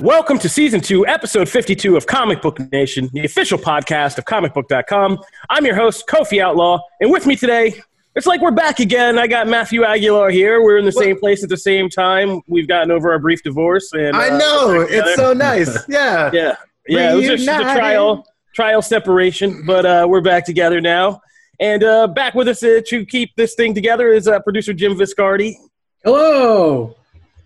[0.00, 5.18] Welcome to season two, episode 52 of Comic Book Nation, the official podcast of comicbook.com.
[5.48, 7.80] I'm your host, Kofi Outlaw, and with me today,
[8.14, 9.18] it's like we're back again.
[9.18, 10.62] I got Matthew Aguilar here.
[10.62, 12.42] We're in the same place at the same time.
[12.46, 15.74] We've gotten over our brief divorce, and I uh, know it's so nice.
[15.88, 16.30] Yeah.
[16.30, 17.12] yeah, yeah.
[17.12, 21.22] It was just a trial, trial separation, but uh, we're back together now.
[21.58, 24.94] And uh, back with us uh, to keep this thing together is uh, producer Jim
[24.94, 25.54] Viscardi.
[26.04, 26.96] Hello.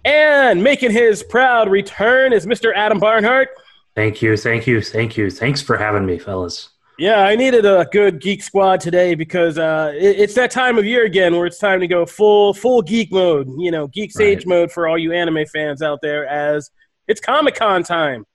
[0.04, 2.72] And making his proud return is Mr.
[2.74, 3.48] Adam Barnhart.
[3.94, 5.30] Thank you, thank you, thank you.
[5.30, 6.70] Thanks for having me, fellas.
[6.98, 10.84] Yeah, I needed a good geek squad today because uh, it, it's that time of
[10.84, 13.48] year again where it's time to go full full geek mode.
[13.58, 14.46] You know, geek sage Right.
[14.46, 16.70] mode for all you anime fans out there, as
[17.08, 18.26] it's Comic Con time.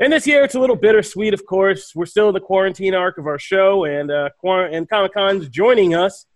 [0.00, 1.92] And this year it's a little bittersweet, of course.
[1.94, 5.94] We're still in the quarantine arc of our show, and uh, and Comic Con's joining
[5.94, 6.26] us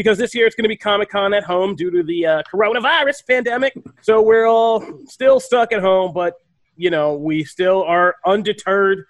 [0.00, 2.42] because this year it's going to be Comic Con at home due to the uh,
[2.50, 3.74] coronavirus pandemic.
[4.00, 6.34] So we're all still stuck at home, but
[6.76, 9.04] you know we still are undeterred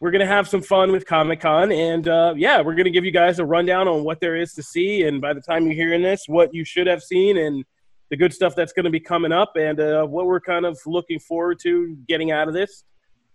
[0.00, 1.70] we're going to have some fun with Comic Con.
[1.70, 4.54] And uh, yeah, we're going to give you guys a rundown on what there is
[4.54, 5.02] to see.
[5.02, 7.64] And by the time you're hearing this, what you should have seen and
[8.08, 10.78] the good stuff that's going to be coming up and uh, what we're kind of
[10.86, 12.84] looking forward to getting out of this.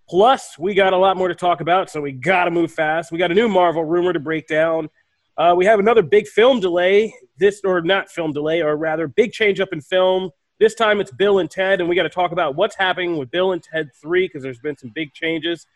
[0.09, 3.11] Plus, we got a lot more to talk about, so we got to move fast.
[3.11, 4.89] We got a new Marvel rumor to break down.
[5.37, 9.31] Uh, we have another big film delay, this or not film delay, or rather, big
[9.31, 10.29] change up in film.
[10.59, 13.29] This time it's Bill and Ted, and we got to talk about what's happening with
[13.31, 15.67] Bill and Ted 3 because there's been some big changes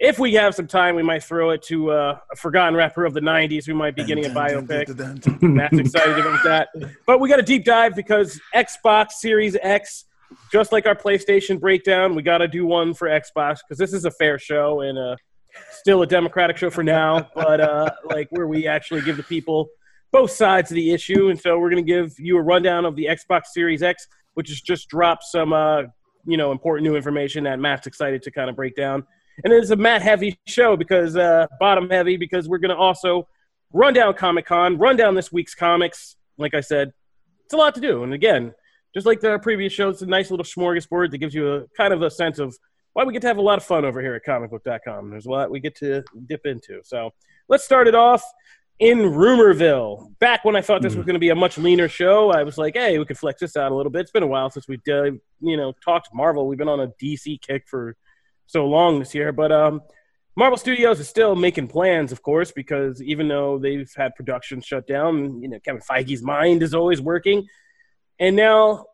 [0.00, 3.14] if we have some time, we might throw it to uh, a forgotten rapper of
[3.14, 3.66] the '90s.
[3.66, 5.42] We might be getting a biopic.
[5.42, 6.68] Matt's excited about that.
[7.06, 10.04] But we got a deep dive because Xbox Series X,
[10.52, 14.04] just like our PlayStation breakdown, we got to do one for Xbox because this is
[14.04, 15.16] a fair show and uh,
[15.70, 17.28] still a democratic show for now.
[17.34, 19.68] But uh, like where we actually give the people
[20.12, 22.96] both sides of the issue, and so we're going to give you a rundown of
[22.96, 25.82] the Xbox Series X, which has just dropped some uh,
[26.26, 29.04] you know important new information that Matt's excited to kind of break down
[29.44, 33.28] and it's a Matt heavy show because uh, bottom heavy because we're going to also
[33.72, 36.16] run down Comic Con, run down this week's comics.
[36.38, 36.92] Like I said,
[37.44, 38.54] it's a lot to do, and again,
[38.94, 41.92] just like the previous show, it's a nice little smorgasbord that gives you a kind
[41.92, 42.56] of a sense of
[42.92, 45.10] why we get to have a lot of fun over here at comicbook.com.
[45.10, 46.80] There's a lot we get to dip into.
[46.84, 47.12] So
[47.48, 48.24] let's start it off
[48.78, 50.18] in Rumorville.
[50.18, 52.58] Back when I thought this was going to be a much leaner show, I was
[52.58, 54.02] like, hey, we could flex this out a little bit.
[54.02, 56.46] It's been a while since we did, you know, talked Marvel.
[56.46, 57.96] We've been on a DC kick for
[58.46, 59.32] so long this year.
[59.32, 59.82] But um,
[60.36, 64.86] Marvel Studios is still making plans, of course, because even though they've had production shut
[64.86, 67.46] down, you know, Kevin Feige's mind is always working.
[68.20, 68.86] And now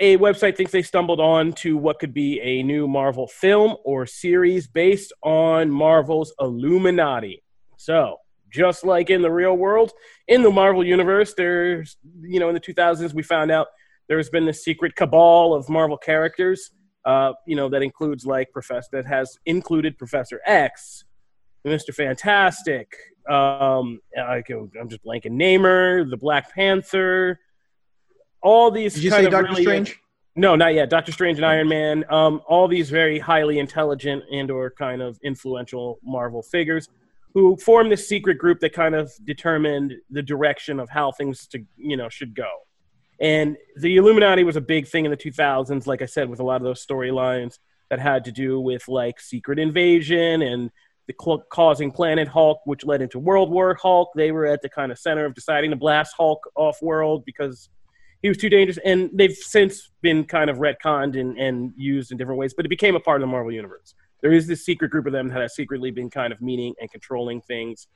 [0.00, 4.06] a website thinks they stumbled on to what could be a new Marvel film or
[4.06, 7.42] series based on Marvel's Illuminati.
[7.76, 8.16] So,
[8.50, 9.92] just like in the real world,
[10.26, 13.68] in the Marvel universe, there's, you know, in the 2000s, we found out
[14.08, 16.72] there's been this secret cabal of Marvel characters
[17.04, 21.04] uh, you know, that includes like Professor that has included Professor X,
[21.64, 22.92] Mister Fantastic.
[23.28, 25.32] Um, I I'm just blanking.
[25.32, 27.38] Namor, the Black Panther,
[28.42, 28.94] all these.
[28.94, 30.00] Did you kind say of Doctor really- Strange?
[30.36, 30.88] No, not yet.
[30.88, 32.04] Doctor Strange and Iron Man.
[32.08, 36.88] Um, all these very highly intelligent and/or kind of influential Marvel figures
[37.34, 41.64] who formed this secret group that kind of determined the direction of how things to
[41.76, 42.48] you know should go.
[43.20, 46.44] And the Illuminati was a big thing in the 2000s, like I said, with a
[46.44, 47.58] lot of those storylines
[47.90, 50.70] that had to do with like secret invasion and
[51.06, 54.10] the cl- causing Planet Hulk, which led into World War Hulk.
[54.14, 57.68] They were at the kind of center of deciding to blast Hulk off world because
[58.22, 58.78] he was too dangerous.
[58.84, 62.68] And they've since been kind of retconned and, and used in different ways, but it
[62.68, 63.94] became a part of the Marvel Universe.
[64.22, 66.90] There is this secret group of them that has secretly been kind of meeting and
[66.90, 67.86] controlling things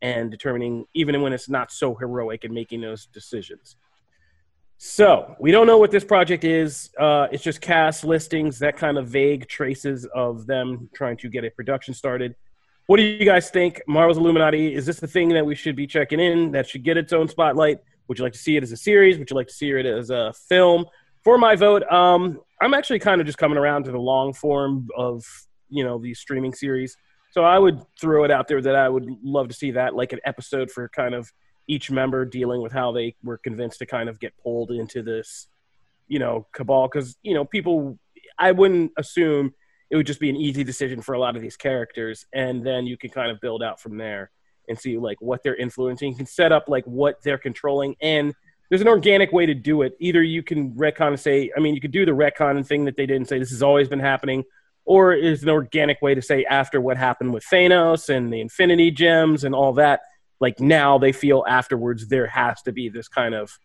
[0.00, 3.76] and determining, even when it's not so heroic, and making those decisions.
[4.78, 6.90] So we don't know what this project is.
[6.98, 11.44] Uh, it's just cast listings, that kind of vague traces of them trying to get
[11.44, 12.34] a production started.
[12.86, 13.80] What do you guys think?
[13.86, 16.96] Marvel's Illuminati, is this the thing that we should be checking in that should get
[16.96, 17.78] its own spotlight?
[18.12, 19.18] Would you like to see it as a series?
[19.18, 20.84] Would you like to see it as a film?
[21.24, 24.86] For my vote, um, I'm actually kind of just coming around to the long form
[24.94, 25.24] of
[25.70, 26.94] you know these streaming series.
[27.30, 30.12] So I would throw it out there that I would love to see that, like
[30.12, 31.32] an episode for kind of
[31.68, 35.48] each member dealing with how they were convinced to kind of get pulled into this,
[36.06, 36.88] you know, cabal.
[36.92, 37.98] Because you know, people,
[38.38, 39.54] I wouldn't assume
[39.90, 42.84] it would just be an easy decision for a lot of these characters, and then
[42.84, 44.32] you can kind of build out from there
[44.72, 46.10] and see like what they're influencing.
[46.10, 48.34] You can set up like what they're controlling, and
[48.68, 49.96] there's an organic way to do it.
[50.00, 52.96] Either you can retcon and say, I mean, you could do the retcon thing that
[52.96, 54.44] they did and say this has always been happening,
[54.84, 58.90] or is an organic way to say after what happened with Thanos and the Infinity
[58.90, 60.00] Gems and all that,
[60.40, 63.58] like now they feel afterwards there has to be this kind of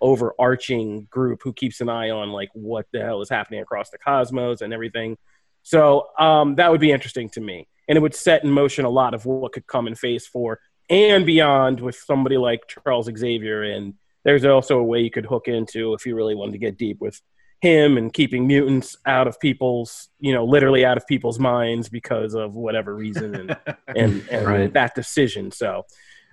[0.00, 3.98] overarching group who keeps an eye on like what the hell is happening across the
[3.98, 5.16] cosmos and everything.
[5.62, 8.90] So um, that would be interesting to me, and it would set in motion a
[8.90, 10.60] lot of what could come in Phase Four
[10.90, 13.62] and beyond with somebody like Charles Xavier.
[13.62, 13.94] And
[14.24, 17.00] there's also a way you could hook into if you really wanted to get deep
[17.00, 17.20] with
[17.60, 22.34] him and keeping mutants out of people's, you know, literally out of people's minds because
[22.34, 23.56] of whatever reason and
[23.96, 24.72] and, and Right.
[24.74, 25.50] that decision.
[25.50, 25.84] So,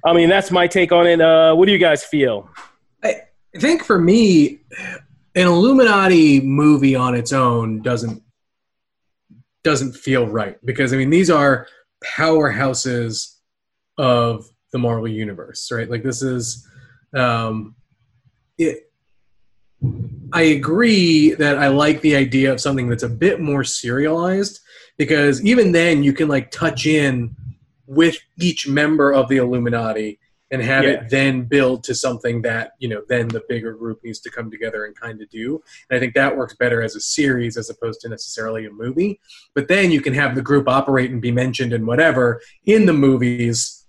[0.06, 1.22] I mean, that's my take on it.
[1.22, 2.50] Uh, what do you guys feel?
[3.04, 3.22] I
[3.60, 4.60] think for me,
[5.36, 8.22] an Illuminati movie on its own doesn't
[9.64, 11.68] doesn't feel right because I mean these are
[12.04, 13.36] powerhouses
[13.98, 15.90] of the Marvel universe, right?
[15.90, 16.68] Like this is
[17.16, 17.76] um,
[18.58, 18.92] it.
[20.34, 24.60] I agree that I like the idea of something that's a bit more serialized
[24.98, 27.36] because even then you can like touch in
[27.88, 30.20] with each member of the Illuminati
[30.52, 30.92] and have Yeah.
[30.92, 34.52] it then build to something that you know then the bigger group needs to come
[34.52, 37.70] together and kind of do and i think that works better as a series as
[37.70, 39.20] opposed to necessarily a movie
[39.56, 42.94] but then you can have the group operate and be mentioned and whatever in the
[42.94, 43.86] movies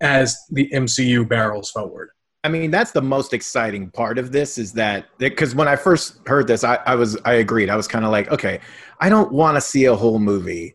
[0.00, 2.10] as the mcu barrels forward
[2.42, 6.26] I mean, that's the most exciting part of this is that because when I first
[6.26, 7.68] heard this, I, I was I agreed.
[7.68, 8.60] I was kind of like, okay,
[8.98, 10.74] I don't want to see a whole movie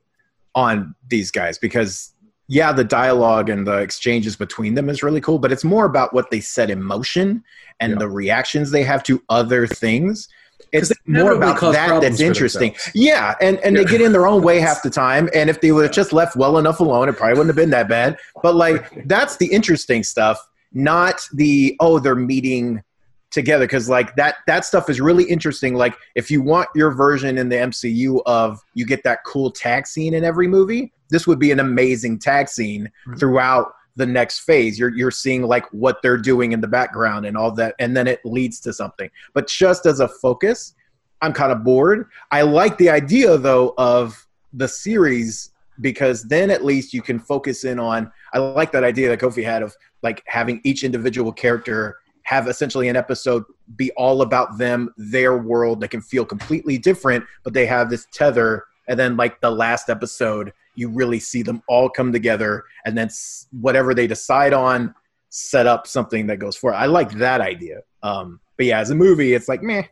[0.54, 2.14] on these guys because
[2.48, 6.14] yeah, the dialogue and the exchanges between them is really cool, but it's more about
[6.14, 7.44] what they set in motion
[7.80, 8.00] and Yeah.
[8.00, 10.28] the reactions they have to other things.
[10.72, 12.76] It's more about that that's interesting.
[12.94, 15.30] Yeah, and, and they get in their own way half the time.
[15.34, 17.70] And if they would have just left well enough alone, it probably wouldn't have been
[17.72, 18.18] that bad.
[18.42, 22.84] But like that's the interesting stuff, not the oh they're meeting
[23.32, 25.76] together because like that that stuff is really interesting.
[25.76, 29.88] Like if you want your version in the MCU of you get that cool tag
[29.88, 33.20] scene in every movie, this would be an amazing tag scene Right.
[33.20, 34.78] throughout the next phase.
[34.80, 38.08] You're you're seeing like what they're doing in the background and all that, and then
[38.08, 39.10] it leads to something.
[39.34, 40.74] But just as a focus,
[41.22, 42.08] I'm kind of bored.
[42.32, 45.52] I like the idea though of the series
[45.82, 48.12] because then at least you can focus in on.
[48.34, 52.90] I like that idea that Kofi had of like having each individual character have essentially
[52.90, 53.44] an episode
[53.76, 55.80] be all about them, their world.
[55.80, 58.66] They can feel completely different, but they have this tether.
[58.88, 63.10] And then like the last episode, you really see them all come together, and then
[63.52, 64.94] whatever they decide on,
[65.30, 66.76] set up something that goes forward.
[66.76, 67.82] I like that idea.
[68.04, 69.84] Um, but yeah, as a movie, it's like meh.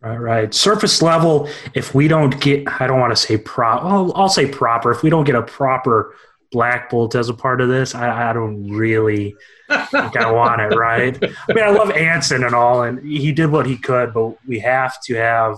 [0.00, 0.54] Right, right.
[0.54, 1.48] Surface level.
[1.74, 3.84] If we don't get, I don't want to say prop.
[3.84, 4.90] I'll say proper.
[4.90, 6.14] If we don't get a proper
[6.52, 9.34] Black Bolt as a part of this, I, I don't really
[9.68, 10.76] think I want it.
[10.76, 11.16] Right.
[11.22, 14.60] I mean, I love Anson and all, and he did what he could, but we
[14.60, 15.56] have to have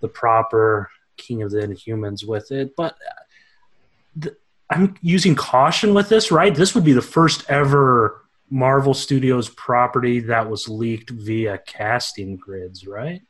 [0.00, 2.74] the proper King of the Inhumans with it.
[2.76, 4.36] But uh, th-
[4.70, 6.32] I'm using caution with this.
[6.32, 6.54] Right.
[6.54, 12.86] This would be the first ever Marvel Studios property that was leaked via casting grids.
[12.86, 13.22] Right.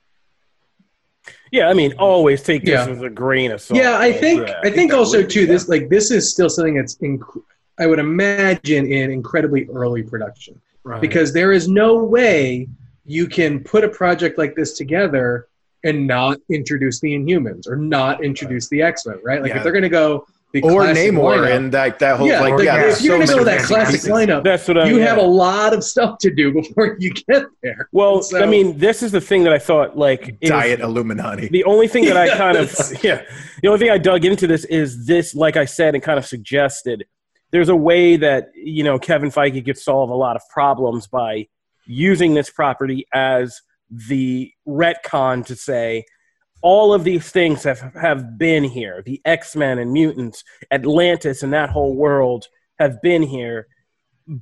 [1.53, 2.89] Yeah, I mean, always take this Yeah.
[2.89, 3.79] with a grain of salt.
[3.81, 4.61] yeah i think Yeah.
[4.65, 5.47] i think that also would too yeah.
[5.53, 7.43] this like this is still something that's inc-
[7.79, 11.01] i would imagine in incredibly early production Right.
[11.01, 12.69] because there is no way
[13.05, 15.49] you can put a project like this together
[15.85, 19.41] and not introduce the Inhumans or not introduce the X Men, right?
[19.43, 19.59] Like Yeah.
[19.59, 22.41] if they're going to go the Or classic Namor lineup- and like that whole yeah,
[22.41, 24.09] like like, yeah, if you're so going to go with that classic pieces.
[24.11, 25.05] lineup, That's what I you yeah.
[25.07, 27.89] have a lot of stuff to do before you get there.
[27.93, 31.49] Well, So- I mean, this is the thing that I thought like Diet Illuminati.
[31.49, 33.23] The only thing that I kind of yeah,
[33.61, 36.25] the only thing I dug into this is this, like I said, and kind of
[36.25, 37.05] suggested.
[37.53, 41.49] There's a way that you know Kevin Feige could solve a lot of problems by
[41.87, 46.05] using this property as the retcon to say
[46.67, 49.01] all of these things have have been here.
[49.07, 50.43] The X Men and mutants,
[50.73, 52.49] Atlantis, and that whole world
[52.81, 53.69] have been here,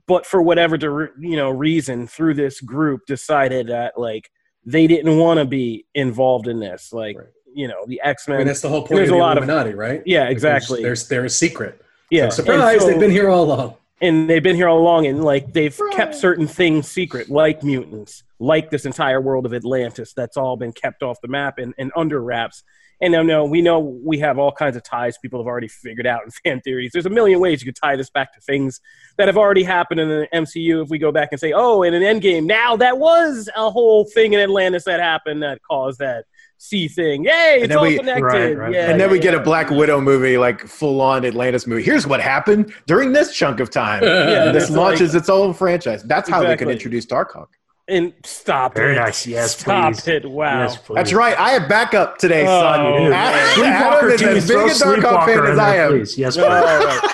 [0.07, 0.77] but for whatever
[1.21, 4.31] you know reason, through this group, decided that like
[4.65, 6.95] they didn't want to be involved in this.
[6.95, 7.27] Like Right.
[7.53, 9.37] you know, the X I mean, that's the whole point There's of a the lot
[9.37, 10.03] of- Illuminati, right?
[10.07, 10.83] Yeah, Like, exactly.
[10.83, 11.83] There's, there's, they're a secret.
[12.11, 13.75] yeah, So, surprise, so- they've been here all along.
[14.01, 18.25] And they've been here all along and like they've kept certain things secret like mutants
[18.41, 21.93] like this entire world of atlantis that's all been kept off the map and, and
[21.97, 22.63] under wraps.
[23.01, 26.07] And no no we know we have all kinds of ties people have already figured
[26.07, 26.91] out in fan theories.
[26.93, 28.81] There's a million ways you could tie this back to things
[29.19, 31.95] that have already happened in the mcu if we go back and say oh in
[31.95, 36.25] an endgame now that was a whole thing in atlantis that happened that caused that
[36.59, 38.73] sea thing yay it's all we- connected Right, right.
[38.73, 39.41] Yeah, and then we yeah, get a.
[39.41, 41.83] Black Widow movie, like full on Atlantis movie.
[41.83, 44.03] Here's what happened during this chunk of time.
[44.05, 46.03] Yeah, this it's launches like- its own franchise.
[46.03, 46.65] That's how they Exactly.
[46.67, 47.49] can introduce Darkhawk.
[47.89, 49.27] and stop Very it nice.
[49.27, 50.09] Yes, stop please.
[50.09, 50.95] it wow Yes, please.
[50.95, 51.39] That's right.
[51.39, 53.13] I have backup today, Oh, son.
[53.13, 54.29] Adam Sleepwalker is too.
[54.29, 55.91] as big a Darkhawk fan as I am.
[55.91, 56.17] please.
[56.17, 56.85] Yes, All please.
[56.85, 57.11] right.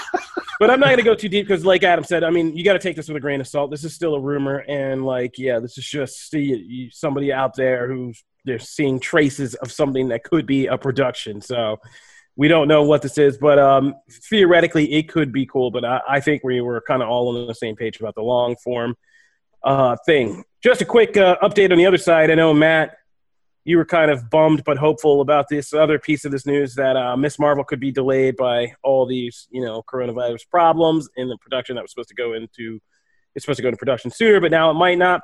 [0.60, 2.62] but I'm not going to go too deep because, like Adam said, I mean, you
[2.62, 3.70] got to take this with a grain of salt.
[3.72, 7.88] This is still a rumor, and like, yeah, this is just see, somebody out there
[7.90, 11.40] who's they're seeing traces of something that could be a production.
[11.40, 11.78] So
[12.36, 15.70] we don't know what this is, but um, theoretically, it could be cool.
[15.70, 18.22] But I, I think we were kind of all on the same page about the
[18.22, 18.96] long form
[19.62, 20.44] uh, thing.
[20.62, 22.30] Just a quick uh, update on the other side.
[22.30, 22.96] I know Matt
[23.64, 26.96] you were kind of bummed but hopeful about this other piece of this news that
[26.96, 31.36] uh, Miss Marvel could be delayed by all these, you know, coronavirus problems in the
[31.38, 32.80] production that was supposed to go into.
[33.34, 35.20] It's supposed to go into production sooner, but now it might not.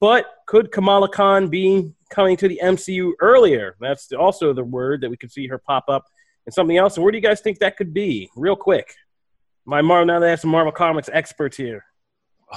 [0.00, 3.76] But could Kamala Khan be coming to the MCU earlier?
[3.80, 6.04] That's also the word that we could see her pop up
[6.46, 6.96] and something else.
[6.96, 8.30] And where do you guys think that could be?
[8.34, 8.94] Real quick,
[9.66, 10.06] my Marvel.
[10.06, 11.84] Now that I have some Marvel Comics experts here.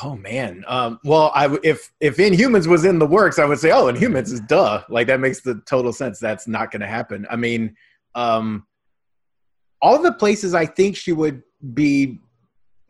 [0.01, 0.63] Oh man.
[0.67, 4.31] Um, well, I if if Inhumans was in the works, I would say, oh, Inhumans
[4.31, 4.83] is duh.
[4.89, 6.19] Like that makes the total sense.
[6.19, 7.27] That's not going to happen.
[7.29, 7.75] I mean,
[8.15, 8.65] um,
[9.81, 12.19] all the places I think she would be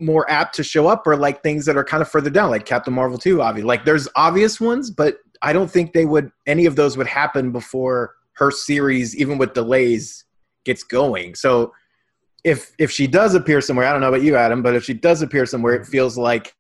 [0.04, 2.66] more apt to show up are like things that are kind of further down, like
[2.66, 3.42] Captain Marvel two.
[3.42, 6.32] Obviously, like there's obvious ones, but I don't think they would.
[6.46, 10.26] Any of those would happen before her series, even with delays,
[10.66, 11.36] gets going.
[11.36, 11.74] So.
[12.46, 14.94] If if she does appear somewhere, I don't know about you, Adam, but if she
[14.94, 16.54] does appear somewhere, it feels like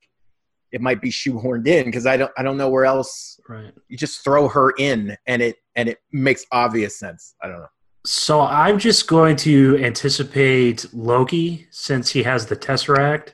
[0.73, 3.39] it might be shoehorned in because I don't I don't know where else.
[3.47, 3.71] Right.
[3.88, 7.35] You just throw her in and it and it makes obvious sense.
[7.41, 7.67] I don't know.
[8.05, 13.29] So I'm just going to anticipate Loki since he has the Tesseract,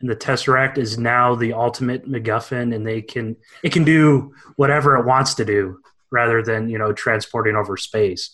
[0.00, 4.96] and the Tesseract is now the ultimate MacGuffin, and they can it can do whatever
[4.96, 8.30] it wants to do rather than you know transporting over space.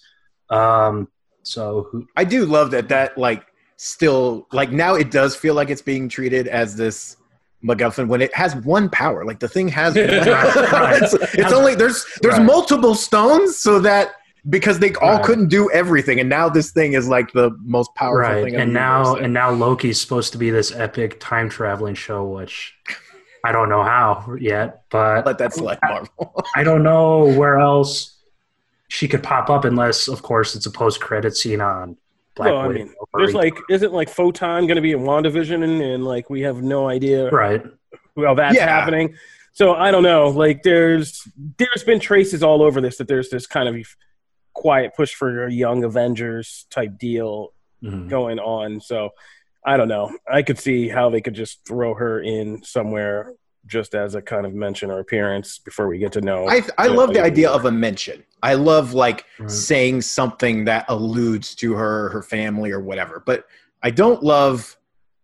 [0.49, 1.09] Um,
[1.43, 3.45] so who, I do love that that like
[3.77, 7.19] still like now it does feel like it's being treated as this
[7.63, 9.25] MacGuffin when it has one power.
[9.27, 12.47] Like the thing has, it's, it's only there's there's right.
[12.47, 14.15] multiple stones, so that
[14.49, 15.25] because they all right.
[15.25, 18.45] couldn't do everything, and now this thing is like the most powerful right.
[18.45, 18.57] thing.
[18.57, 22.75] And now and now Loki's supposed to be this epic time traveling show, which
[23.45, 26.45] I don't know how yet, but let that select Marvel.
[26.57, 28.17] I don't know where else
[28.89, 31.97] she could pop up unless, of course, it's a post credit scene on
[32.37, 35.81] Black well, I mean, there's like, isn't like Photon going to be in WandaVision, and,
[35.81, 37.65] and like we have no idea, right?
[38.17, 38.67] Well, that's yeah.
[38.67, 39.15] happening.
[39.53, 40.29] So I don't know.
[40.29, 41.23] Like, there's
[41.59, 43.77] there's been traces all over this that there's this kind of
[44.55, 48.09] quiet push for a young Avengers type deal mm-hmm.
[48.09, 48.81] going on.
[48.81, 49.11] So
[49.67, 50.17] I don't know.
[50.31, 53.35] I could see how they could just throw her in somewhere
[53.67, 56.49] just as a kind of mention or appearance before we get to know.
[56.49, 58.23] I I love the idea of a mention.
[58.43, 59.51] I love like right.
[59.51, 63.23] saying something that alludes to her, her family, or whatever.
[63.25, 63.47] But
[63.83, 64.77] I don't love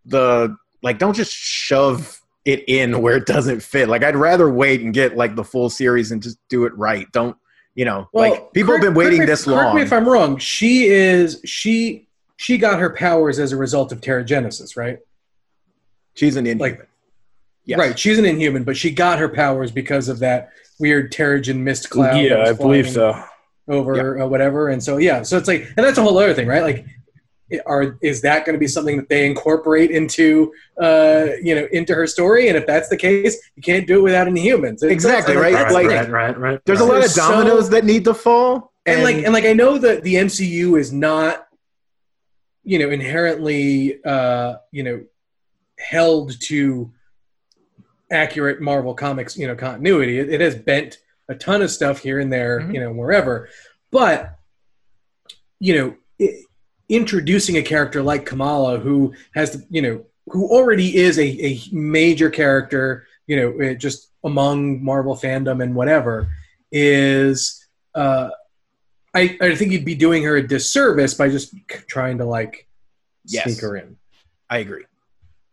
[0.06, 0.98] the like.
[0.98, 3.88] Don't just shove it in where it doesn't fit.
[3.88, 7.10] Like I'd rather wait and get like the full series and just do it right.
[7.12, 7.36] Don't
[7.74, 8.08] you know?
[8.12, 9.58] Well, like people correct, have been waiting this long.
[9.58, 10.38] Correct me if I'm wrong.
[10.38, 14.98] She is she she got her powers as a result of Terrigenesis, right?
[16.14, 16.78] She's an Inhuman.
[16.78, 16.90] Like,
[17.70, 17.78] Yes.
[17.78, 20.50] Right, she's an inhuman, but she got her powers because of that
[20.80, 22.20] weird Terrigen mist cloud.
[22.20, 23.22] Yeah, I believe so.
[23.68, 24.24] Over yeah.
[24.24, 26.64] uh, whatever, and so yeah, so it's like, and that's a whole other thing, right?
[26.64, 26.86] Like,
[27.66, 31.94] are is that going to be something that they incorporate into, uh, you know, into
[31.94, 32.48] her story?
[32.48, 34.82] And if that's the case, you can't do it without Inhumans.
[34.82, 35.54] exactly, right?
[35.54, 36.60] Right, like, right, right, right.
[36.64, 39.44] There's a lot of dominoes so, that need to fall, and, and like, and like,
[39.44, 41.46] I know that the MCU is not,
[42.64, 45.04] you know, inherently, uh, you know,
[45.78, 46.92] held to
[48.10, 50.18] accurate Marvel Comics, you know, continuity.
[50.18, 52.74] It, it has bent a ton of stuff here and there, mm-hmm.
[52.74, 53.48] you know, wherever.
[53.90, 54.36] But
[55.60, 56.46] you know, it,
[56.90, 62.28] introducing a character like Kamala, who has, you know, who already is a, a major
[62.28, 66.28] character, you know, eh, just among Marvel fandom and whatever,
[66.70, 68.30] is uh,
[69.14, 71.54] I, I think you'd be doing her a disservice by just
[71.88, 72.68] trying to like
[73.24, 73.44] yes.
[73.44, 73.96] sneak her in.
[74.48, 74.84] I agree.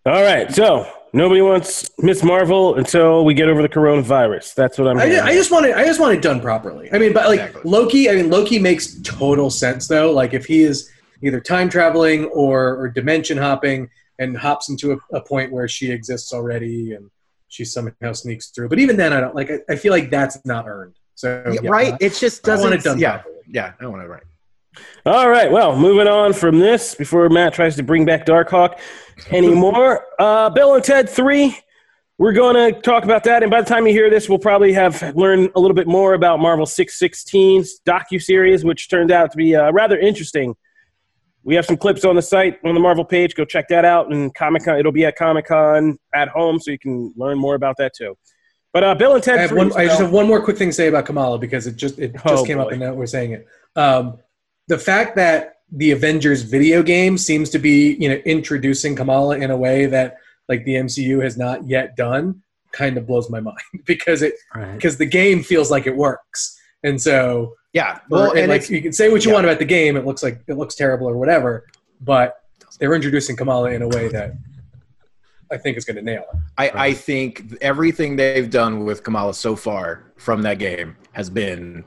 [0.06, 4.54] All right, so nobody wants Miss Marvel until we get over the coronavirus.
[4.56, 4.98] That's what I'm.
[4.98, 5.76] I, I just want it.
[5.76, 6.90] I just want it done properly.
[6.94, 7.70] I mean, but like exactly.
[7.70, 8.10] Loki.
[8.10, 10.12] I mean, Loki makes total sense though.
[10.12, 10.90] Like if he is
[11.22, 15.92] either time traveling or, or dimension hopping and hops into a, a, point where she
[15.92, 17.10] exists already and
[17.48, 18.70] she somehow sneaks through.
[18.70, 19.52] But even then, I don't like.
[19.52, 20.96] I, I feel like that's not earned.
[21.16, 22.66] So yeah, right, uh, it just doesn't.
[22.66, 23.00] I want it done.
[23.00, 23.36] Yeah, properly.
[23.50, 24.24] yeah, I want it right.
[25.06, 25.52] All right.
[25.52, 28.80] Well, moving on from this before Matt tries to bring back Darkhawk
[29.32, 30.06] anymore.
[30.20, 31.58] uh, Bill and Ted 3.
[32.20, 33.44] We're going to talk about that.
[33.44, 36.14] And by the time you hear this, we'll probably have learned a little bit more
[36.14, 40.56] about Marvel 616's docu-series, which turned out to be uh, rather interesting.
[41.48, 43.34] We have some clips on the site on the Marvel page.
[43.34, 44.12] Go check that out.
[44.12, 47.56] And Comic Con, it'll be at Comic Con at home, so you can learn more
[47.56, 48.18] about that too.
[48.74, 49.40] But uh, Bill and Ted.
[49.40, 51.78] I, one, I, just have one more quick thing to say about Kamala because it
[51.78, 52.64] just it just oh, came boy.
[52.64, 53.48] up and now we're saying it.
[53.78, 54.20] Um,
[54.68, 59.50] the fact that the Avengers video game seems to be you know introducing Kamala in
[59.50, 60.18] a way that
[60.50, 64.76] like the MCU has not yet done kind of blows my mind because it Right.
[64.76, 68.00] because the game feels like it works and so Yeah.
[68.10, 69.36] well and like you can say what you yeah.
[69.36, 71.68] want about the game it looks like it looks terrible or whatever
[72.02, 72.44] but
[72.80, 74.34] they're introducing Kamala in a way that
[75.52, 79.34] I think is going to nail it I, I think everything they've done with Kamala
[79.34, 81.84] so far from that game has been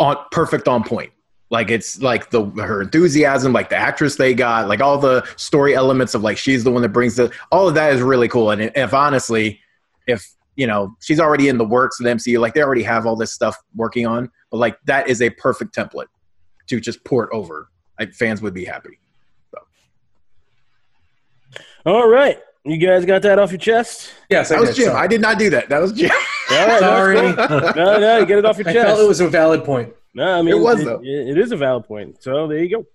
[0.00, 1.12] on perfect on point.
[1.50, 5.74] Like it's like the her enthusiasm, like the actress they got, like all the story
[5.74, 8.50] elements of like she's the one that brings the all of that is really cool.
[8.50, 9.60] And if honestly,
[10.06, 10.26] if
[10.60, 13.16] you know she's already in the works of the MCU, like they already have all
[13.16, 16.06] this stuff working on, but like that is a perfect template
[16.68, 17.68] to just port over.
[17.98, 18.98] Like fans would be happy.
[21.86, 22.38] All right.
[22.64, 24.12] You guys got that off your chest?
[24.28, 24.84] yes I That was did, Jim.
[24.92, 25.04] sorry.
[25.04, 25.68] I did not do that.
[25.70, 26.10] That was Jim.
[26.50, 27.14] All right, Sorry.
[27.32, 28.86] No, no, you get it off your I chest.
[28.86, 31.00] felt it was a valid point No, I mean It was, it, though.
[31.02, 32.22] it is a valid point.
[32.22, 32.86] So there you go.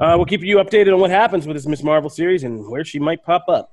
[0.00, 2.84] Uh, we'll keep you updated on what happens with this Miss Marvel series and where
[2.84, 3.72] she might pop up.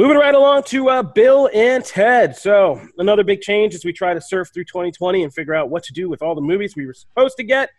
[0.00, 2.36] Moving right along to uh, Bill and Ted.
[2.36, 5.82] So another big change as we try to surf through 2020 and figure out what
[5.82, 7.70] to do with all the movies we were supposed to get.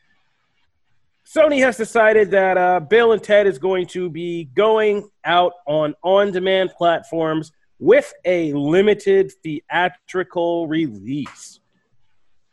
[1.26, 5.96] Sony has decided that uh, Bill and Ted is going to be going out on
[6.04, 11.62] on-demand platforms with a limited theatrical release.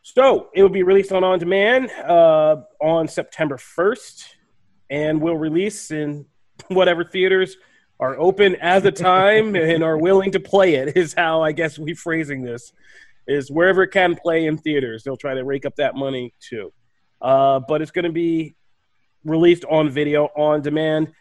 [0.03, 4.29] So it will be released on on demand uh, on September 1st,
[4.91, 6.25] and will release in
[6.69, 7.57] whatever theaters
[7.99, 10.97] are open at the time and are willing to play it.
[10.97, 12.73] Is how I guess we phrasing this
[13.27, 16.73] is wherever it can play in theaters, they'll try to rake up that money too.
[17.21, 18.55] Uh, but it's going to be
[19.25, 21.13] released on video on demand,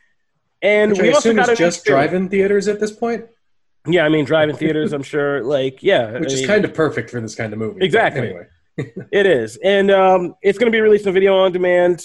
[0.61, 3.25] and which I we also assume got is just drive-in theaters at this point
[3.87, 4.93] Yeah, I mean drive-in theaters.
[4.93, 7.59] I'm sure, like yeah, which I is mean- kind of perfect for this kind of
[7.59, 8.27] movie Exactly.
[8.27, 8.47] anyway
[9.11, 12.03] It is, and um, it's going to be released on video on demand.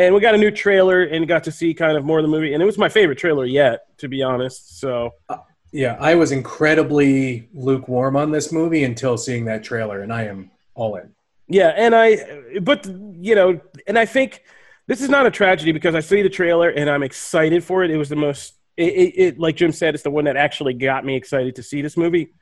[0.00, 2.28] And we got a new trailer and got to see kind of more of the
[2.28, 4.80] movie, and it was my favorite trailer yet, to be honest.
[4.80, 5.36] So uh,
[5.72, 10.50] Yeah, I was incredibly lukewarm on this movie until seeing that trailer, and I am
[10.74, 11.14] all in.
[11.48, 14.42] yeah, and I, but you know, and I think
[14.86, 17.90] this is not a tragedy because I see the trailer and I'm excited for it.
[17.90, 20.74] It was the most, it, it, it like Jim said, it's the one that actually
[20.74, 22.32] got me excited to see this movie.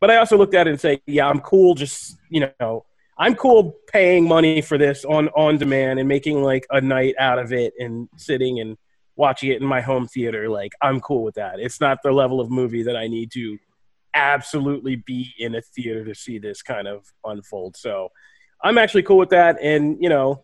[0.00, 1.74] But I also looked at it and say, yeah, I'm cool.
[1.74, 2.84] Just you know,
[3.16, 7.38] I'm cool paying money for this on on demand and making like a night out
[7.38, 8.76] of it and sitting and
[9.16, 10.48] watching it in my home theater.
[10.48, 11.60] Like I'm cool with that.
[11.60, 13.58] It's not the level of movie that I need to
[14.14, 17.76] absolutely be in a theater to see this kind of unfold.
[17.76, 18.10] So
[18.62, 19.58] I'm actually cool with that.
[19.60, 20.42] And you know,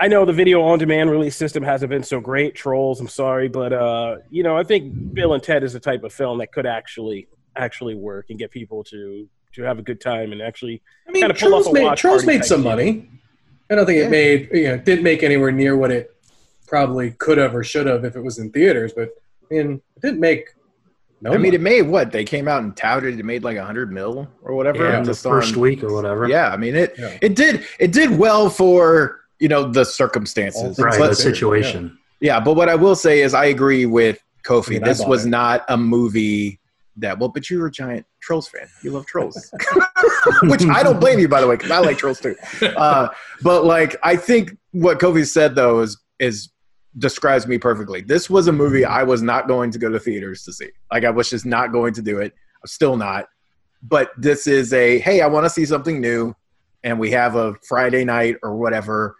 [0.00, 2.54] I know the video on demand release system hasn't been so great.
[2.54, 6.02] Trolls, I'm sorry, but uh, you know, I think Bill and Ted is the type
[6.04, 10.00] of film that could actually actually work and get people to to have a good
[10.00, 12.62] time and actually I mean, Kinda pull off a made, watch Trolls party made some
[12.62, 12.70] deal.
[12.70, 13.08] money.
[13.70, 14.06] I don't think Yeah.
[14.06, 16.14] it made, you know, didn't make anywhere near what it
[16.66, 19.10] probably could have or should have if it was in theaters, but
[19.50, 20.54] I mean, it didn't make
[21.20, 23.18] no I mean, it made what they came out and touted.
[23.20, 24.84] It made like a hundred mil or whatever.
[24.88, 26.26] Yeah, in the first on- week or whatever.
[26.28, 26.94] Yeah, I mean it.
[26.98, 27.16] Yeah.
[27.22, 27.64] It did.
[27.78, 30.78] It did well for you know the circumstances.
[30.78, 31.96] All Right, But- the situation.
[32.20, 34.68] Yeah, but what I will say is I agree with Kofi.
[34.68, 35.28] I mean, this was it.
[35.28, 36.58] not a movie
[36.96, 38.68] that well, but you're a giant Trolls fan.
[38.82, 39.52] You love Trolls,
[40.42, 42.36] which I don't blame you by the way because I like Trolls too.
[42.62, 43.08] Uh,
[43.42, 46.50] but like I think what Kofi said though is is
[46.98, 48.02] describes me perfectly.
[48.02, 50.70] This was a movie I was not going to go to theaters to see.
[50.90, 52.32] Like I was just not going to do it.
[52.62, 53.26] I'm still not.
[53.82, 56.34] But this is a hey, I want to see something new,
[56.84, 59.16] and we have a Friday night or whatever.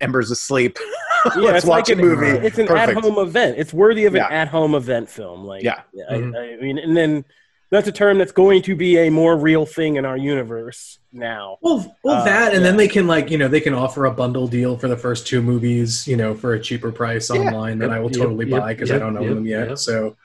[0.00, 0.78] Ember's asleep.
[1.34, 2.46] Yeah, Let's it's watch like a an- movie.
[2.46, 2.96] It's an Perfect.
[2.96, 3.58] at-home event.
[3.58, 4.28] It's worthy of an Yeah.
[4.42, 5.44] at-home event film.
[5.44, 5.80] Like, Yeah.
[6.08, 6.58] I, Mhm.
[6.58, 7.24] I mean, and then
[7.72, 11.58] that's a term that's going to be a more real thing in our universe now.
[11.60, 12.68] Well, well, Uh, that, and yeah.
[12.68, 15.26] then they can like you know they can offer a bundle deal for the first
[15.26, 17.40] two movies, you know, for a cheaper price Yeah.
[17.40, 19.68] online that I will yep, totally yep, buy because I don't own yep, them yet.
[19.70, 19.78] yep.
[19.78, 20.16] So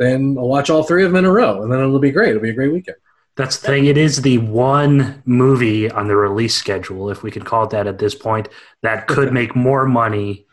[0.00, 2.30] then I'll watch all three of them in a row, and then it'll be great.
[2.30, 2.96] It'll be a great weekend.
[3.36, 3.86] That's the thing.
[3.86, 7.86] It is the one movie on the release schedule, if we could call it that
[7.88, 8.48] at this point,
[8.82, 10.46] that could make more money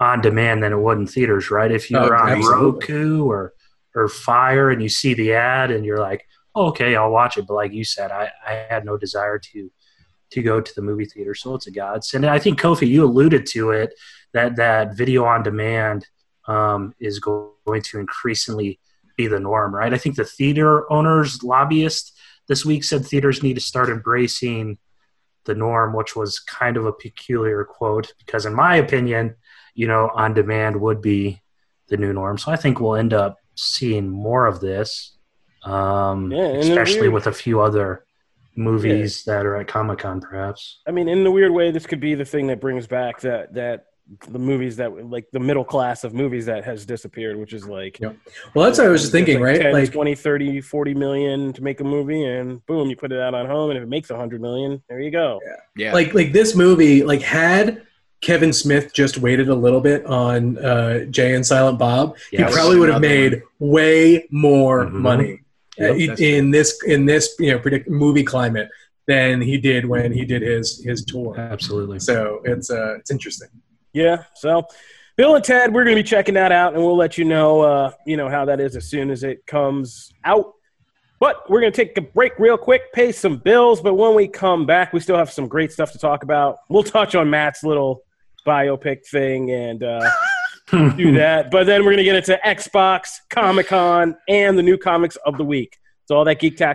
[0.00, 1.70] on demand than it would in theaters, right?
[1.70, 2.94] If you Oh, on absolutely.
[2.94, 3.52] Roku or
[3.94, 7.46] or Fire and you see the ad and you're like, oh, okay, I'll watch it.
[7.46, 9.70] But like you said, I, I had no desire to
[10.30, 12.24] to go to the movie theater, so it's a godsend.
[12.24, 13.92] And I think Kofi, you alluded to it
[14.32, 16.06] that that video on demand
[16.48, 18.80] um, is going to increasingly
[19.14, 19.92] be the norm, right?
[19.92, 22.11] I think the theater owners, lobbyists
[22.52, 24.76] this week said theaters need to start embracing
[25.46, 29.34] the norm, which was kind of a peculiar quote because, in my opinion,
[29.74, 31.40] you know, on demand would be
[31.88, 32.36] the new norm.
[32.36, 35.16] So I think we'll end up seeing more of this,
[35.64, 38.04] um, Yeah, especially with a few other
[38.54, 40.82] movies that are at Comic Con, perhaps.
[40.86, 43.54] I mean, in the weird way, this could be the thing that brings back that
[43.54, 43.86] that
[44.28, 47.98] the movies that like the middle class of movies that has disappeared, which is like
[48.00, 48.16] Yep.
[48.54, 49.60] Well, that's what I was just thinking, like right?
[49.62, 53.20] 10, Like, 20, 30, 40 million to make a movie, and boom, you put it
[53.20, 55.40] out on home, and if it makes 100 million, there you go.
[55.44, 55.86] Yeah.
[55.86, 55.92] yeah.
[55.92, 57.82] like, like this movie, like had
[58.20, 62.50] Kevin Smith just waited a little bit on uh, Jay and Silent Bob, Yes.
[62.50, 64.92] he probably would have Another made way more Mhm.
[64.92, 65.40] money
[65.80, 68.68] uh, Yep, in- in this in this you know predict movie climate
[69.08, 71.34] than he did when he did his his tour.
[71.36, 71.98] Absolutely.
[71.98, 73.48] So it's uh, it's interesting.
[73.92, 74.24] Yeah.
[74.34, 74.66] So,
[75.16, 77.60] Bill and Ted, we're going to be checking that out, and we'll let you know,
[77.60, 80.54] uh, you know, how that is as soon as it comes out.
[81.20, 83.80] But we're going to take a break real quick, pay some bills.
[83.80, 86.58] But when we come back, we still have some great stuff to talk about.
[86.68, 88.02] We'll touch on Matt's little
[88.44, 90.10] biopic thing and uh,
[90.96, 91.50] do that.
[91.50, 95.38] But then we're going to get into Xbox, Comic Con, and the new comics of
[95.38, 95.78] the week.
[96.06, 96.74] So all that geek ah,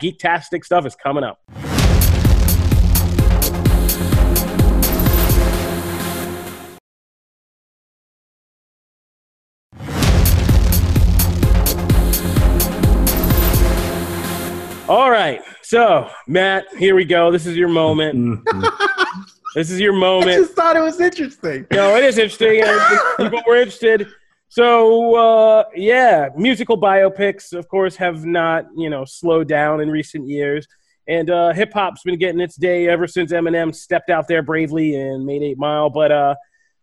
[0.00, 1.40] geektastic stuff is coming up.
[15.72, 17.30] So, Matt, here we go.
[17.30, 18.46] This is your moment.
[19.54, 20.30] This is your moment.
[20.30, 21.66] I just thought it was interesting.
[21.72, 22.64] No, it is interesting.
[23.18, 24.08] People were interested.
[24.48, 30.26] So, uh, yeah, musical biopics, of course, have not, you know, slowed down in recent
[30.26, 30.66] years.
[31.06, 34.96] And uh, hip hop's been getting its day ever since Eminem stepped out there bravely
[34.96, 35.90] and made Eight Mile.
[35.90, 36.34] But uh,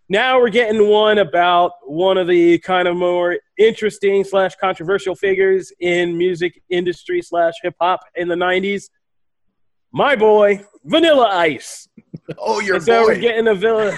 [0.10, 5.72] now we're getting one about one of the kind of more interesting slash controversial figures
[5.80, 8.90] in music industry slash hip hop in the '90s.
[9.92, 11.88] My boy, Vanilla Ice.
[12.38, 13.08] Oh, your And so boy.
[13.08, 13.98] we're getting a villa.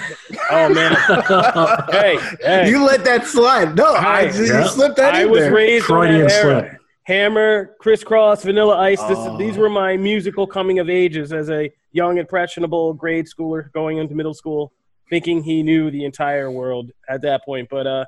[0.49, 0.93] Oh man,
[1.91, 2.69] hey, hey.
[2.69, 3.75] You let that slide.
[3.75, 4.61] No, I Hey, just, yeah.
[4.63, 5.53] you slipped that I in was there.
[5.53, 6.59] raised on Freudian that era.
[6.69, 6.81] slip.
[7.03, 9.01] Hammer, crisscross, Vanilla Ice.
[9.03, 9.37] This, Oh.
[9.37, 14.15] These were my musical coming of ages as a young, impressionable grade schooler going into
[14.15, 14.71] middle school,
[15.11, 17.67] thinking he knew the entire world at that point.
[17.69, 18.05] But uh,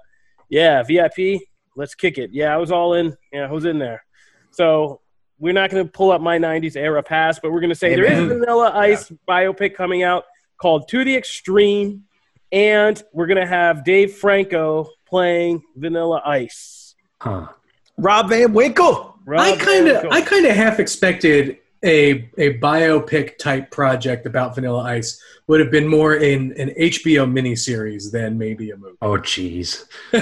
[0.49, 1.41] yeah, VIP,
[1.75, 2.31] let's kick it.
[2.33, 3.15] Yeah, I was all in.
[3.31, 4.03] Yeah, I was in there.
[4.49, 5.01] So
[5.37, 7.93] we're not going to pull up my '90s era pass, but we're going to say
[7.93, 10.23] there is a Vanilla Ice biopic coming out
[10.57, 12.03] called To the Extreme,
[12.51, 16.95] and we're going to have Dave Franco playing Vanilla Ice.
[17.19, 17.47] Huh.
[17.97, 19.19] Rob Van Winkle.
[19.25, 24.55] Rob I kind of I kind of half expected a a biopic type project about
[24.55, 28.95] Vanilla Ice would have been more in an HBO miniseries than maybe a movie.
[29.01, 29.83] Oh, jeez.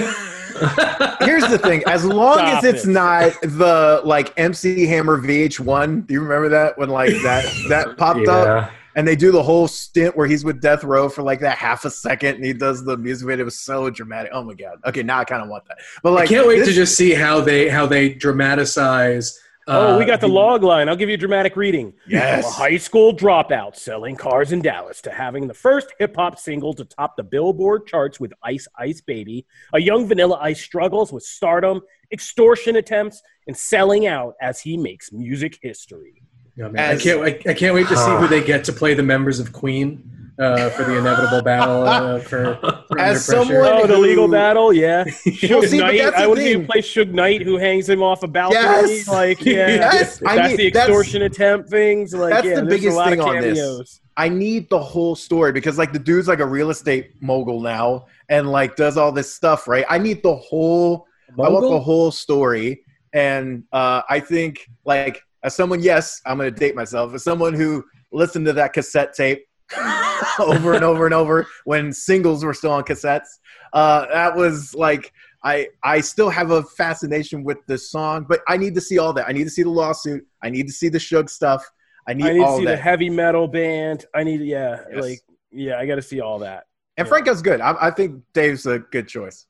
[1.20, 2.90] Here's the thing: as long Stop as it's it.
[2.90, 8.26] not the like MC Hammer VH1, do you remember that when like that that popped
[8.28, 11.56] up and they do the whole stint where he's with Death Row for like that
[11.56, 13.42] half a second and he does the music video?
[13.42, 14.32] It was so dramatic.
[14.34, 14.78] Oh my god.
[14.84, 15.78] Okay, now I kind of want that.
[16.02, 19.38] But like, I can't wait this- to just see how they how they dramatize.
[19.68, 20.88] Oh, uh, we got the log line.
[20.88, 21.92] I'll give you a dramatic reading.
[22.06, 22.44] Yes.
[22.44, 26.72] A high school dropout selling cars in Dallas to having the first hip hop single
[26.74, 29.46] to top the Billboard charts with Ice Ice Baby.
[29.72, 31.80] A young Vanilla Ice struggles with stardom,
[32.12, 36.22] extortion attempts, and selling out as he makes music history.
[36.56, 36.96] Yeah, man.
[36.96, 39.38] I can't I, I can't wait to see who they get to play the members
[39.38, 42.56] of Queen uh, for the inevitable battle uh, for,
[42.88, 45.04] for As someone- Oh, the who- legal battle, yeah.
[45.26, 45.98] Suge see, but Knight.
[46.02, 46.60] that's I the want to see thing.
[46.62, 48.60] him play Suge Knight, who hangs him off a balcony.
[48.60, 49.08] Yes.
[49.08, 50.22] Like, yeah, Yes.
[50.26, 52.12] I that's mean, the that's- extortion attempt things.
[52.14, 54.00] Like, that's yeah, the biggest a lot thing of on this.
[54.16, 58.06] I need the whole story because like the dude's like a real estate mogul now
[58.28, 59.86] and like does all this stuff, right?
[59.88, 61.06] I need the whole
[61.38, 62.84] I want the whole story.
[63.14, 67.84] And uh, I think like as someone, yes, I'm gonna date myself, as someone who
[68.12, 69.46] listened to that cassette tape
[70.38, 73.38] over and over and over when singles were still on cassettes.
[73.72, 75.12] Uh, that was like
[75.44, 79.12] I I still have a fascination with this song, but I need to see all
[79.14, 79.28] that.
[79.28, 80.26] I need to see the lawsuit.
[80.42, 81.64] I need to see the Suge stuff.
[82.06, 82.72] I need, I need to all see that.
[82.72, 84.06] the heavy metal band.
[84.14, 85.00] I need, yeah, Yes.
[85.02, 85.20] like,
[85.52, 86.64] yeah, I got to see all that.
[86.96, 87.60] and Franco's good.
[87.60, 89.46] I, I think Dave's a good choice.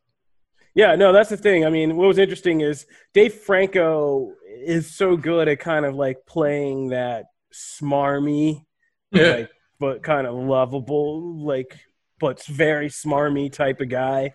[0.75, 1.65] Yeah, no, that's the thing.
[1.65, 4.33] I mean, what was interesting is Dave Franco
[4.67, 8.65] is so good at kind of like playing that smarmy,
[9.13, 9.23] Yeah.
[9.33, 9.51] like,
[9.83, 11.77] but kind of lovable, like,
[12.21, 14.33] but very smarmy type of guy.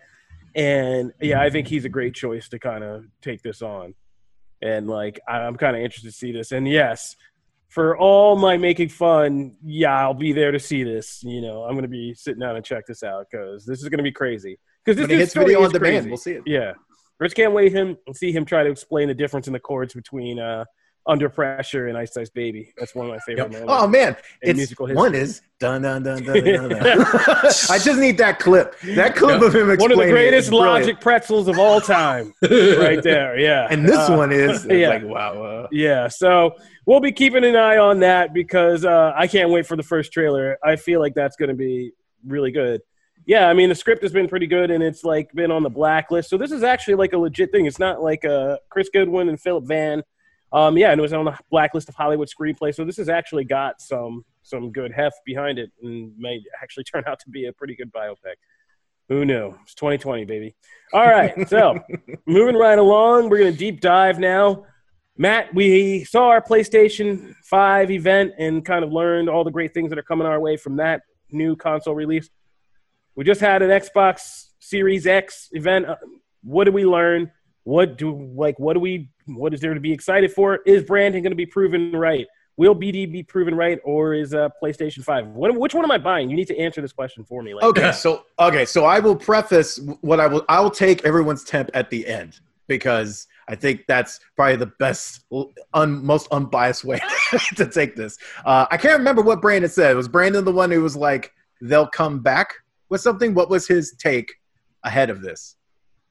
[0.54, 3.94] And yeah, I think he's a great choice to kind of take this on.
[4.60, 6.52] And like, I'm kind of interested to see this.
[6.52, 7.16] And yes,
[7.70, 11.22] for all my making fun, yeah, I'll be there to see this.
[11.22, 13.88] You know, I'm going to be sitting down and check this out because this is
[13.88, 14.58] going to be crazy.
[14.84, 16.08] Because this When it hits video is on demand, crazy.
[16.10, 16.42] we'll see it.
[16.44, 16.72] Yeah,
[17.22, 19.60] I just can't wait him and see him try to explain the difference in the
[19.60, 20.66] chords between uh,
[21.08, 23.64] "Under Pressure" and "Ice Ice Baby." That's one of my favorite Yep.
[23.66, 24.96] Oh man, it's musical history.
[24.96, 26.68] one is dun dun dun dun dun.
[26.68, 26.80] dun.
[27.70, 28.78] I just need that clip.
[28.94, 33.02] That clip of him explaining one of the greatest logic pretzels of all time, right
[33.02, 33.38] there.
[33.38, 34.88] Yeah, And this Uh, one is yeah.
[34.90, 35.42] like wow.
[35.42, 36.54] Uh, Yeah, so
[36.86, 40.12] we'll be keeping an eye on that because uh, I can't wait for the first
[40.12, 40.58] trailer.
[40.62, 41.92] I feel like that's going to be
[42.26, 42.80] really good.
[43.26, 45.70] yeah, I mean the script has been pretty good, and it's like been on the
[45.70, 46.30] blacklist.
[46.30, 47.66] So this is actually like a legit thing.
[47.66, 50.02] It's not like uh, Chris Goodwin and Philip Van.
[50.52, 52.74] Um, yeah, and it was on the blacklist of Hollywood screenplay.
[52.74, 57.04] So this has actually got some some good heft behind it, and may actually turn
[57.06, 58.36] out to be a pretty good biopic.
[59.08, 59.54] Who knew?
[59.62, 60.54] It's 2020, baby.
[60.92, 61.78] All right, so
[62.26, 64.64] moving right along, we're gonna deep dive now.
[65.20, 69.90] Matt, we saw our PlayStation 5 event and kind of learned all the great things
[69.90, 72.30] that are coming our way from that new console release.
[73.16, 75.86] We just had an Xbox Series X event.
[75.86, 75.96] Uh,
[76.44, 77.32] what did we learn?
[77.64, 80.60] What do like what do we what is there to be excited for?
[80.66, 82.26] Is Brandon going to be proven right?
[82.56, 85.28] Will BD be proven right, or is uh, PlayStation Five?
[85.28, 86.28] What, which one am I buying?
[86.28, 87.54] You need to answer this question for me.
[87.54, 90.44] Like, Okay, so okay, so I will preface what I will.
[90.48, 95.24] I will take everyone's temp at the end because I think that's probably the best,
[95.72, 97.00] un, most unbiased way
[97.54, 98.18] to take this.
[98.44, 99.94] Uh, I can't remember what Brandon said.
[99.94, 102.54] Was Brandon the one who was like, "They'll come back"
[102.88, 103.34] with something?
[103.34, 104.34] What was his take
[104.82, 105.54] ahead of this?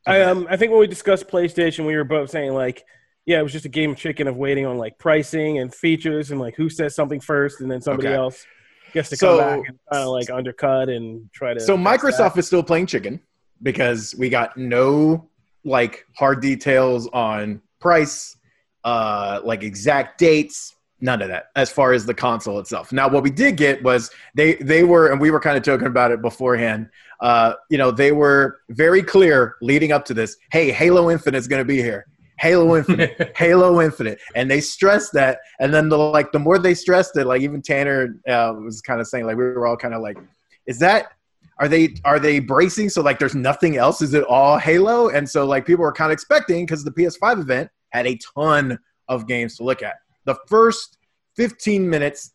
[0.05, 2.85] I um I think when we discussed PlayStation, we were both saying like,
[3.27, 6.31] yeah, it was just a game of chicken of waiting on like pricing and features
[6.31, 8.15] and like who says something first, and then somebody Okay.
[8.17, 8.45] else
[8.93, 11.59] gets to So- come back and kind of like undercut and try to.
[11.59, 12.37] So Microsoft that.
[12.37, 13.19] is still playing chicken
[13.61, 15.29] because we got no
[15.65, 18.37] like hard details on price,
[18.85, 22.93] uh, like exact dates, none of that as far as the console itself.
[22.93, 25.87] Now, what we did get was they they were, and we were kind of joking
[25.87, 26.89] about it beforehand.
[27.19, 30.37] Uh, you know, they were very clear leading up to this.
[30.51, 32.05] Hey, Halo Infinite is going to be here.
[32.39, 35.39] Halo Infinite, Halo Infinite, and they stressed that.
[35.59, 39.01] And then the like, the more they stressed it, like even Tanner uh, was kind
[39.01, 40.17] of saying, like we were all kind of like,
[40.65, 41.13] is that
[41.59, 44.01] are they are they bracing so like there's nothing else?
[44.01, 45.09] Is it all halo?
[45.09, 48.77] And so like people were kind of expecting because the ps5 event had a ton
[49.07, 49.95] of games to look at.
[50.25, 50.97] The first
[51.35, 52.33] 15 minutes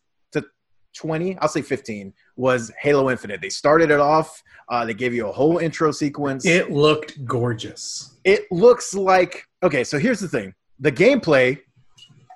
[0.93, 3.41] 20 i'll say 15 was halo infinite.
[3.41, 6.45] They started it off uh, they gave you a whole intro sequence.
[6.45, 8.17] It looked gorgeous.
[8.23, 10.53] it looks like okay so here's the thing.
[10.79, 11.59] The gameplay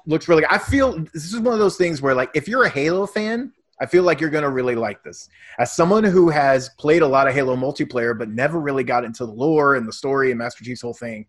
[0.06, 2.70] looks really i feel this is one of those things where like if you're a
[2.70, 5.30] halo fan i feel like you're going to really like this.
[5.60, 9.26] As someone who has played a lot of halo multiplayer but never really got into
[9.26, 11.26] the lore and the story and master chief's whole thing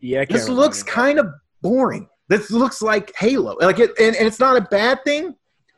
[0.00, 2.08] yeah, this looks kind of boring.
[2.28, 3.56] This looks like halo.
[3.60, 5.34] Like it and, and it's not a bad thing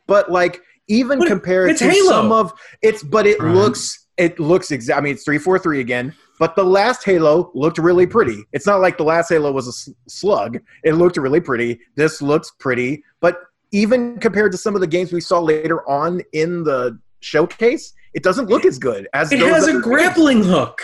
[0.07, 2.09] but like even But compared it's to Halo.
[2.09, 3.55] some of it's but it Right.
[3.55, 8.05] looks it looks exact i mean it's 343 again but the last halo looked really
[8.05, 11.79] pretty it's not like the last halo was a s- slug it looked really pretty
[11.95, 13.39] this looks pretty but
[13.71, 18.23] even compared to some of the games we saw later on in the showcase it
[18.23, 20.81] doesn't look as good as It those has other a grappling hook.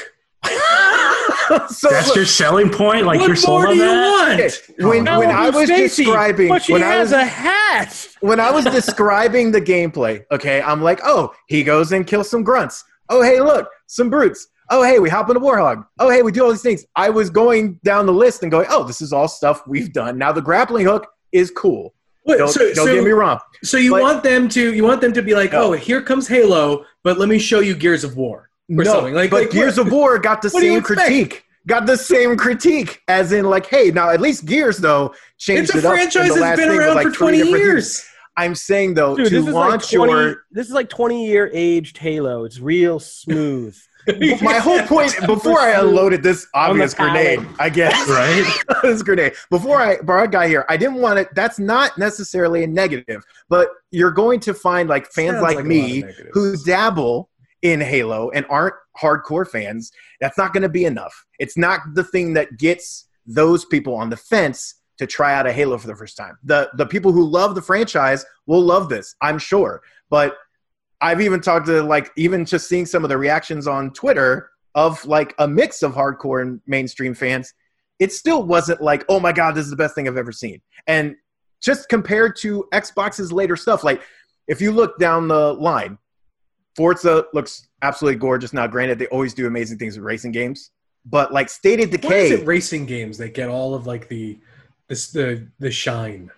[1.49, 1.77] Games.
[1.77, 3.05] so That's look, your selling point.
[3.05, 4.27] Like what you're sold more on do you that.
[4.27, 4.39] want?
[4.39, 4.51] okay,
[4.85, 8.07] when, Now when i was Stacy, describing but she when I was, a hat.
[8.21, 12.43] when I was describing the gameplay, okay, I'm like, oh, he goes and kills some
[12.43, 12.83] grunts.
[13.09, 14.47] Oh, hey, look, some brutes.
[14.71, 15.85] Oh, hey, we hop in a Warthog.
[15.99, 16.85] Oh, hey, we do all these things.
[16.95, 20.17] I was going down the list and going, oh, this is all stuff we've done.
[20.17, 21.93] Now the grappling hook is cool.
[22.25, 23.39] Wait, Don't, so, don't so, get me wrong.
[23.63, 25.65] so you but- want them to you want them to be like, No.
[25.65, 29.13] oh, here comes Halo, but let me show you Gears of War or no, something.
[29.13, 31.43] Like, but like, Gears of War got the what do you same critique.
[31.67, 35.75] Got the same critique, as in like, hey, now at least Gears though changed It's
[35.75, 35.93] a it up.
[35.93, 38.05] and franchise the that's last been thing was, around like, for 20 different years.
[38.37, 41.25] I'm saying though Dude, to this is like launch 20, your This is like 20
[41.25, 42.43] year aged Halo.
[42.43, 43.75] It's real smooth.
[44.41, 47.45] my whole point before I unloaded this obvious grenade.
[47.59, 48.07] I guess.
[48.07, 48.45] Right?
[48.83, 49.33] this grenade.
[49.49, 51.29] Before I before I got here, I didn't want it.
[51.33, 55.65] That's not necessarily a negative, but you're going to find like fans Sounds like, like
[55.65, 57.29] me who dabble
[57.65, 59.91] in Halo and aren't hardcore fans.
[60.21, 61.25] That's not going to be enough.
[61.39, 65.51] It's not the thing that gets those people on the fence to try out a
[65.51, 66.37] Halo for the first time.
[66.43, 69.81] The the people who love the franchise will love this, I'm sure.
[70.11, 70.37] But
[71.01, 75.03] I've even talked to like even just seeing some of the reactions on Twitter of
[75.05, 77.51] like a mix of hardcore and mainstream fans,
[77.97, 80.61] it still wasn't like, oh my god, this is the best thing I've ever seen.
[80.85, 81.15] And
[81.63, 84.03] just compared to Xbox's later stuff, like
[84.47, 85.97] if you look down the line,
[86.75, 88.53] Forza looks absolutely gorgeous.
[88.53, 90.71] Now, granted, they always do amazing things with racing games,
[91.05, 94.37] but like Stated Why is Decay, it racing games that get all of like the
[94.87, 96.31] this the the shine?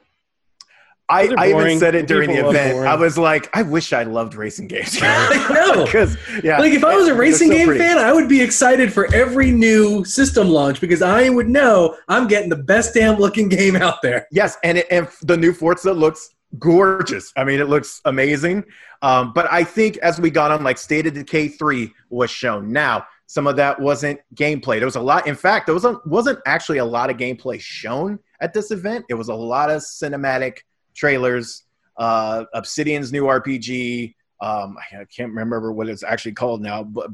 [1.10, 2.74] I, I even said it during the People love event.
[2.74, 2.90] boring.
[2.90, 4.98] I was like, I wish I loved racing games.
[5.02, 5.86] I know.
[5.86, 7.80] Because yeah, Like if I was a racing so game pretty.
[7.80, 12.28] fan, I would be excited for every new system launch because I would know I'm
[12.28, 14.28] getting the best damn looking game out there.
[14.32, 17.32] Yes, and it, and the new Forza looks gorgeous.
[17.36, 18.66] I mean, it looks amazing.
[19.02, 22.72] Um, but I think as we got on, like State of Decay three was shown.
[22.72, 24.78] Now some of that wasn't gameplay.
[24.78, 25.28] There was a lot.
[25.28, 29.06] In fact, there wasn't wasn't actually a lot of gameplay shown at this event.
[29.10, 30.60] It was a lot of cinematic
[30.96, 31.64] trailers.
[31.98, 34.16] Uh, Obsidian's new RPG.
[34.40, 37.10] Um, I can't remember what it's actually called now, but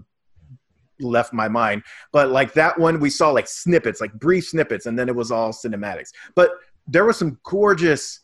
[0.99, 1.83] left my mind.
[2.11, 5.31] But like that one, we saw like snippets, like brief snippets, and then it was
[5.31, 6.11] all cinematics.
[6.35, 6.51] But
[6.87, 8.19] there were some gorgeous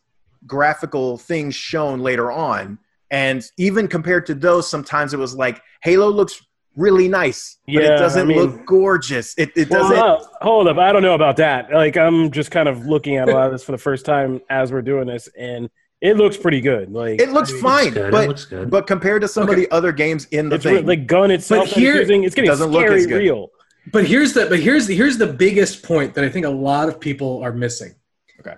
[0.47, 2.79] graphical things shown later on.
[3.11, 6.41] And even compared to those, sometimes it was like Halo looks
[6.75, 9.33] really nice, but Yeah, it doesn't I mean- look gorgeous.
[9.37, 9.97] It, it Well, doesn't.
[9.97, 10.77] uh, hold up.
[10.77, 11.71] I don't know about that.
[11.73, 14.39] Like, I'm just kind of looking at a lot of this for the first time
[14.49, 15.69] as we're doing this, and
[16.01, 16.91] it looks pretty good.
[16.93, 18.69] Like, it looks I mean, fine, good, it but looks good.
[18.69, 21.31] but compared to some of the other games in the It's thing, re- like gun
[21.31, 21.63] itself.
[21.65, 23.17] But it's here- using, it's getting doesn't look scary as good.
[23.17, 23.49] real.
[23.91, 26.87] But here's the but here's the here's the biggest point that I think a lot
[26.89, 27.95] of people are missing.
[28.39, 28.53] Okay.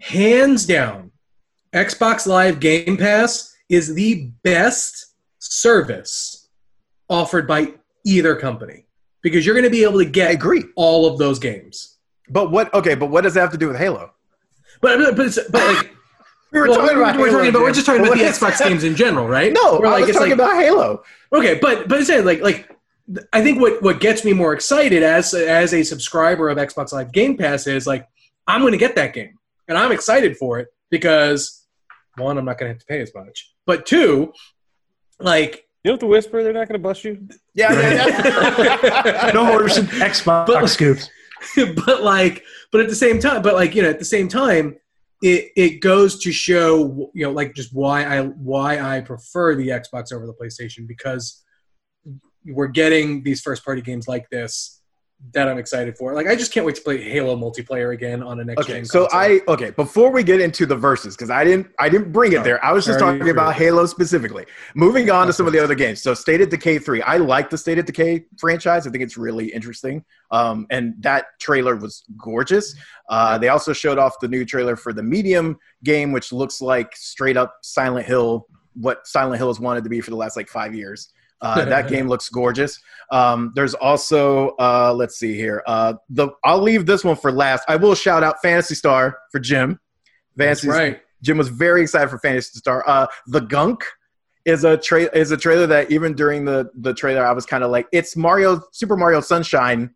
[0.00, 1.10] Hands down,
[1.74, 6.48] Xbox Live Game Pass is the best service
[7.08, 7.72] offered by
[8.06, 8.86] either company
[9.22, 10.64] because you're going to be able to I get agree.
[10.76, 11.98] all of those games.
[12.28, 12.72] But what?
[12.72, 14.12] Okay, but what does that have to do with Halo?
[14.80, 15.90] But but but, it's, but like
[16.54, 18.64] We were well, talking about we're Halo, talking about we're just talking about the Xbox
[18.64, 19.52] games in general, right?
[19.52, 21.02] No, We're I was it's talking about Halo.
[21.32, 22.70] Okay, but but it's like like
[23.32, 27.10] I think what what gets me more excited as as a subscriber of Xbox Live
[27.10, 28.06] Game Pass is like
[28.46, 31.63] I'm going to get that game and I'm excited for it because
[32.16, 34.32] one I'm not going to have to pay as much, but two,
[35.20, 36.42] like You don't have to whisper.
[36.42, 37.28] They're not going to bust you.
[37.54, 39.30] Yeah, yeah, yeah.
[39.34, 41.10] no more Xbox But- scoops.
[41.86, 44.76] but like but at the same time but like you know at the same time
[45.22, 49.68] it it goes to show you know like just why I why I prefer the
[49.68, 51.44] Xbox over the PlayStation because
[52.46, 54.80] we're getting these first party games like this
[55.32, 56.12] that I'm excited for.
[56.14, 58.84] Like I just can't wait to play Halo multiplayer again on a next Okay, gen.
[58.84, 59.20] so console.
[59.20, 62.44] I okay before we get into the verses because I didn't I didn't bring it
[62.44, 62.62] there.
[62.64, 63.54] I was just talking about.
[63.54, 64.44] Halo specifically.
[64.74, 66.02] Moving on to some of the other games.
[66.02, 67.00] So State of Decay three.
[67.02, 68.86] I like the State of Decay franchise.
[68.86, 70.04] I think it's really interesting.
[70.30, 72.74] Um, and that trailer was gorgeous.
[73.08, 76.94] Uh, they also showed off the new trailer for the Medium game, which looks like
[76.96, 78.46] straight up Silent Hill.
[78.74, 81.12] What Silent Hill has wanted to be for the last like five years.
[81.44, 82.80] Uh, that game looks gorgeous.
[83.12, 85.62] Um, there's also uh, let's see here.
[85.66, 87.64] Uh, the I'll leave this one for last.
[87.68, 89.78] I will shout out Phantasy Star for Jim.
[90.36, 91.00] Fantasy right.
[91.22, 92.82] Jim was very excited for Phantasy Star.
[92.86, 93.84] Uh, the Gunk
[94.44, 97.62] is a tra- is a trailer that even during the the trailer I was kind
[97.62, 99.94] of like it's Mario Super Mario Sunshine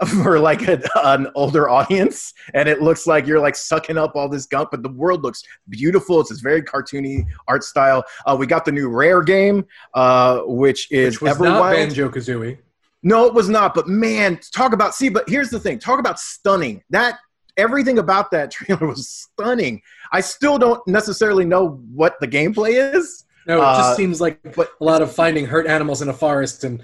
[0.22, 4.28] for like a, an older audience, and it looks like you're like sucking up all
[4.28, 6.20] this gunk, but the world looks beautiful.
[6.20, 8.02] It's this very cartoony art style.
[8.24, 11.72] Uh, we got the new Rare game, uh, which is Which was not.
[11.72, 12.58] Banjo Kazooie.
[13.02, 13.74] No, it was not.
[13.74, 15.08] But man, talk about see.
[15.10, 16.82] But here's the thing: talk about stunning.
[16.90, 17.18] That
[17.56, 19.82] everything about that trailer was stunning.
[20.12, 23.24] I still don't necessarily know what the gameplay is.
[23.46, 26.64] No, it Uh, just seems like a lot of finding hurt animals in a forest
[26.64, 26.82] and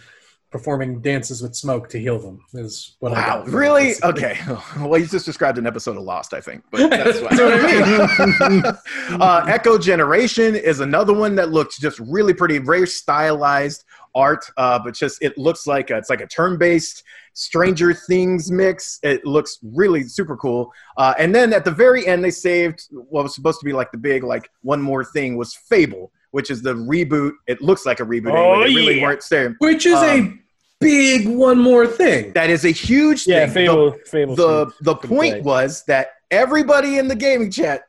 [0.50, 3.48] performing dances with smoke to heal them is what I Wow, got.
[3.48, 3.94] really?
[4.02, 4.38] Okay.
[4.78, 6.62] Well, you just described an episode of Lost, I think.
[6.70, 8.62] But that's what, I mean.
[9.20, 14.78] uh, Echo Generation is another one that looks just really pretty, very stylized art, uh,
[14.82, 17.02] but just it looks like a, it's like a turn-based
[17.34, 18.98] Stranger Things mix.
[19.02, 20.72] It looks really super cool.
[20.96, 23.90] Uh, and then at the very end, they saved what was supposed to be like
[23.92, 27.32] the big like one more thing was Fable, which is the reboot.
[27.46, 28.32] It looks like a reboot.
[28.32, 28.68] Oh, anyway.
[28.68, 29.02] They really yeah.
[29.06, 30.42] weren't saying Which is a Um,
[30.80, 32.32] big one more thing.
[32.34, 33.66] that is a huge Yeah, thing.
[33.66, 33.96] The- Fable.
[34.04, 34.36] Fable.
[34.36, 35.40] the the point play.
[35.40, 37.84] was that everybody in the gaming chat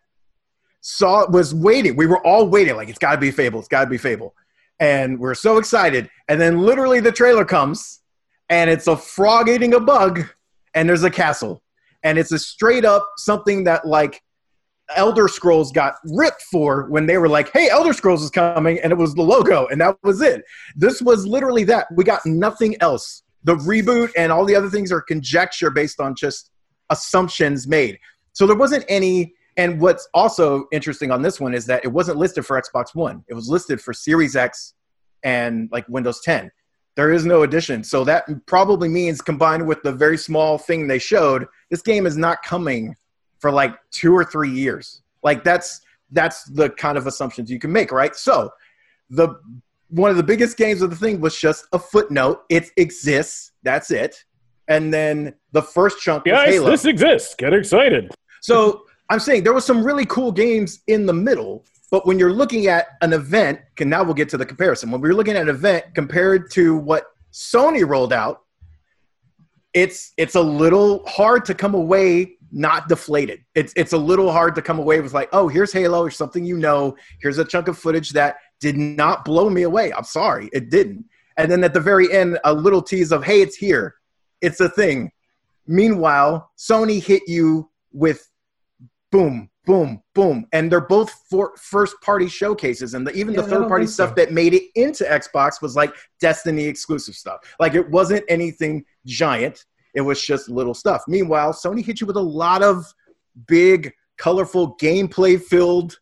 [0.82, 1.96] saw was waiting.
[1.98, 3.60] We were all waiting, like it's got to be Fable.
[3.60, 4.34] It's got to be Fable,
[4.80, 6.10] and we're so excited.
[6.30, 8.00] And then literally the trailer comes,
[8.50, 10.24] and it's a frog eating a bug,
[10.74, 11.62] and there's a castle,
[12.04, 14.22] and it's a straight up something that like
[14.96, 18.92] Elder Scrolls got ripped for when they were like, "Hey, Elder Scrolls is coming," and
[18.92, 20.44] it was the logo, and that was it.
[20.76, 21.88] This was literally that.
[21.96, 23.24] We got nothing else.
[23.44, 26.52] The reboot and all the other things are conjecture based on just
[26.90, 28.00] assumptions made.
[28.34, 29.34] So there wasn't any.
[29.58, 33.24] And what's also interesting on this one is that it wasn't listed for Xbox One.
[33.28, 34.76] It was listed for Series X
[35.24, 36.52] and like Windows 10.
[36.96, 37.84] There is no addition.
[37.84, 42.18] So that probably means combined with the very small thing they showed, this game is
[42.18, 42.96] not coming
[43.40, 45.02] for like two or three years.
[45.24, 48.16] Like that's that's the kind of assumptions you can make, right?
[48.16, 48.52] So
[49.10, 49.36] the
[49.90, 52.44] one of the biggest games of the thing was just a footnote.
[52.50, 53.52] It exists.
[53.64, 54.24] That's it.
[54.68, 56.70] And then the first chunk was Guys, Halo.
[56.70, 57.36] this exists.
[57.36, 58.14] Get excited.
[58.42, 62.34] So I'm saying there was some really cool games in the middle, but when you're
[62.34, 64.92] looking at an event, and now we'll get to the comparison.
[64.92, 68.42] When we're looking at an event compared to what Sony rolled out,
[69.74, 73.44] it's it's a little hard to come away not deflated.
[73.56, 76.46] It's it's a little hard to come away with like, oh, here's Halo, here's something
[76.46, 79.94] you know, here's a chunk of footage that did not blow me away.
[79.94, 81.06] I'm sorry, it didn't.
[81.38, 83.96] And then at the very end, a little tease of, hey, it's here,
[84.42, 85.12] it's a thing.
[85.68, 88.28] Meanwhile, Sony hit you with
[89.12, 93.48] boom, boom, boom, and they're both for first party showcases, and the, even Yeah, the
[93.48, 94.16] third party stuff so.
[94.16, 97.40] that made it into Xbox was like Destiny exclusive stuff.
[97.60, 99.66] Like it wasn't anything giant;
[99.98, 101.02] it was just little stuff.
[101.08, 102.86] Meanwhile, Sony hit you with a lot of
[103.48, 105.98] big, colorful, gameplay filled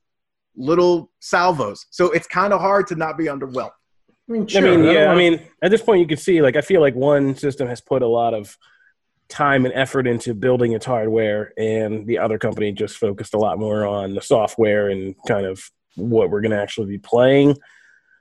[0.58, 1.86] little salvos.
[1.92, 3.72] So it's kind of hard to not be underwhelmed.
[4.30, 4.92] I mean, I mean, yeah.
[4.92, 7.70] I wanna- mean, at this point, you can see like I feel like one system
[7.70, 8.58] has put a lot of
[9.30, 13.58] time and effort into building its hardware, and the other company just focused a lot
[13.58, 17.56] more on the software and kind of what we're going to actually be playing.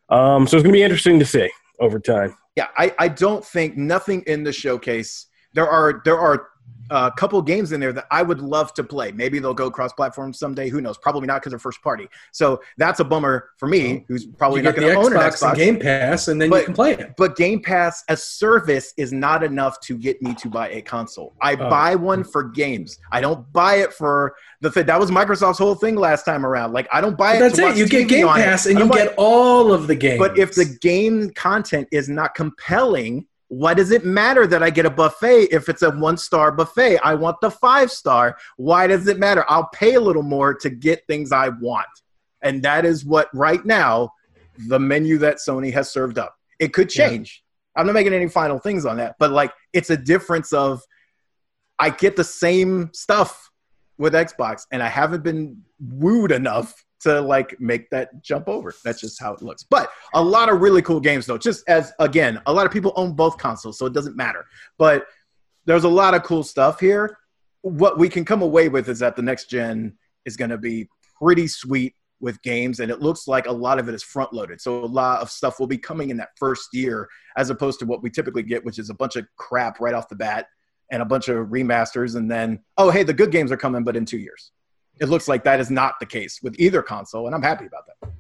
[0.09, 1.51] Um, so it's going to be interesting to see
[1.81, 2.37] over time.
[2.55, 5.27] Yeah, I, I don't think nothing in the showcase.
[5.55, 6.49] There are there are
[6.91, 9.11] a couple games in there that I would love to play.
[9.11, 10.69] Maybe they'll go cross platform someday.
[10.69, 10.99] Who knows?
[10.99, 12.09] Probably not because they're first party.
[12.31, 15.81] So that's a bummer for me, who's probably not going to own an Xbox Game
[15.81, 17.15] Pass, and then But- you can play it.
[17.17, 21.33] but Game Pass as service is not enough to get me to buy a console.
[21.41, 21.71] I Oh.
[21.71, 22.99] buy one for games.
[23.11, 24.85] I don't buy it for the thing.
[24.85, 26.75] That was Microsoft's whole thing last time around.
[26.75, 27.39] Like I don't buy it.
[27.39, 27.77] That's it.
[27.79, 28.45] You get Game on it.
[28.45, 30.19] Pass, and you get all of the games.
[30.19, 34.87] But if the game content is not compelling, why does it matter that I get
[34.87, 36.99] a buffet if it's a one star buffet?
[37.05, 38.37] I want the five star.
[38.57, 39.45] Why does it matter?
[39.49, 41.87] I'll pay a little more to get things I want.
[42.43, 44.13] And that is what right now
[44.69, 46.37] the menu that Sony has served up.
[46.59, 47.09] It could Yeah.
[47.09, 47.43] change.
[47.77, 50.83] I'm not making any final things on that, but like it's a difference of
[51.79, 53.51] I get the same stuff
[53.99, 58.75] with Xbox and I haven't been wooed enough to like make that jump over.
[58.85, 59.63] That's just how it looks.
[59.63, 61.39] But a lot of really cool games though.
[61.39, 64.45] Just as again, a lot of people own both consoles, so it doesn't matter.
[64.79, 65.07] But
[65.65, 67.17] there's a lot of cool stuff here.
[67.63, 69.97] What we can come away with is that the next gen
[70.27, 70.89] is going to be
[71.19, 74.61] pretty sweet with games, and it looks like a lot of it is front loaded.
[74.61, 77.87] So a lot of stuff will be coming in that first year, as opposed to
[77.87, 80.47] what we typically get, which is a bunch of crap right off the bat
[80.91, 83.97] and a bunch of remasters, and then oh hey, the good games are coming, but
[83.97, 84.53] in two years.
[85.01, 87.87] It looks like that is not the case with either console, and I'm happy about
[87.87, 88.11] that.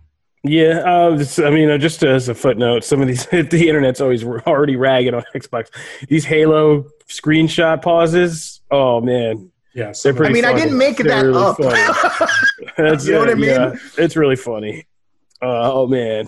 [0.46, 4.00] Yeah, uh, this, I mean, uh, just as a footnote, some of these the internet's
[4.00, 5.68] always already ragging on Xbox.
[6.06, 8.60] These Halo screenshot pauses.
[8.70, 10.30] Oh man, yeah, they're pretty.
[10.30, 11.56] I mean, I didn't make They're that really up.
[12.76, 13.50] That's You know what I mean?
[13.50, 13.74] yeah.
[13.96, 14.86] it's really funny.
[15.40, 16.26] Uh, oh man.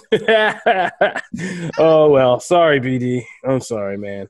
[1.79, 2.41] oh well.
[2.41, 3.23] Sorry, BD.
[3.45, 4.29] I'm sorry, man.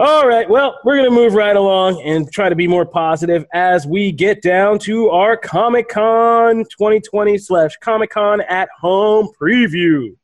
[0.00, 0.48] All right.
[0.48, 4.42] Well, we're gonna move right along and try to be more positive as we get
[4.42, 10.14] down to our Comic Con 2020 slash Comic Con at Home preview.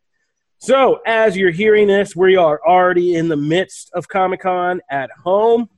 [0.58, 5.10] So, as you're hearing this, we are already in the midst of Comic Con at
[5.10, 5.68] home.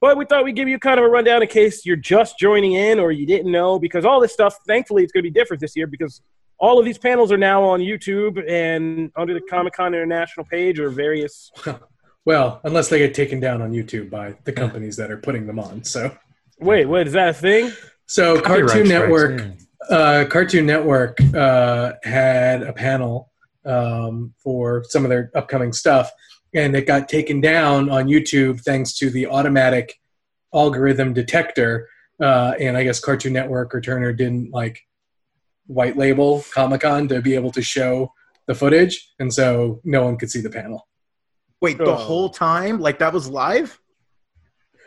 [0.00, 2.72] But we thought we'd give you kind of a rundown in case you're just joining
[2.72, 5.60] in or you didn't know, because all this stuff, thankfully, it's going to be different
[5.60, 6.20] this year because
[6.58, 10.80] all of these panels are now on YouTube and under the Comic Con International page
[10.80, 11.52] or various.
[12.26, 15.58] well, unless they get taken down on YouTube by the companies that are putting them
[15.58, 15.84] on.
[15.84, 16.14] So,
[16.58, 17.72] Wait, what is that a thing?
[18.06, 19.96] so Copyright Cartoon strikes, Network, yeah.
[19.96, 23.30] uh, Cartoon Network uh, had a panel
[23.64, 26.10] um, for some of their upcoming stuff,
[26.52, 29.98] and it got taken down on YouTube thanks to the automatic
[30.52, 31.88] algorithm detector.
[32.20, 34.80] Uh, and I guess Cartoon Network or Turner didn't like
[35.66, 38.12] white label Comic Con to be able to show
[38.46, 40.88] the footage, and so no one could see the panel.
[41.66, 41.94] Wait, the Oh.
[41.96, 42.78] whole time?
[42.78, 43.80] Like that was live?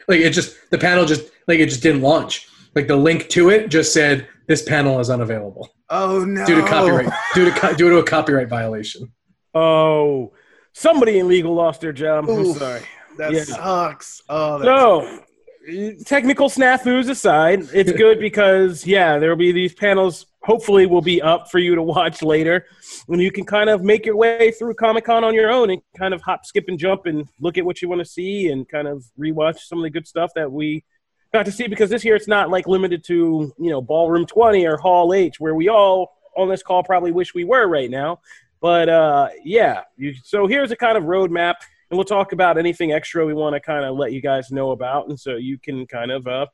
[0.08, 2.48] Like it just the panel just like it just didn't launch.
[2.74, 6.46] Like the link to it just said this panel is unavailable Oh no!
[6.46, 9.12] due to copyright due to co- due to a copyright violation.
[9.54, 10.32] Oh,
[10.72, 12.30] somebody in legal lost their job.
[12.30, 12.82] I'm sorry.
[13.18, 13.44] That Yeah.
[13.44, 14.22] sucks.
[14.30, 20.28] Oh, that's So, technical snafus aside, it's good because yeah, there will be these panels.
[20.50, 22.66] Hopefully, will be up for you to watch later,
[23.08, 25.80] and you can kind of make your way through Comic Con on your own and
[25.96, 28.68] kind of hop, skip, and jump and look at what you want to see and
[28.68, 30.84] kind of rewatch some of the good stuff that we
[31.32, 31.68] got to see.
[31.68, 35.40] Because this year it's not like limited to you know Ballroom Twenty or Hall H,
[35.40, 38.20] where we all on this call probably wish we were right now.
[38.60, 41.56] But uh, yeah, you, so here's a kind of roadmap
[41.92, 44.72] and we'll talk about anything extra we want to kind of let you guys know
[44.72, 46.48] about, and so you can kind of uh,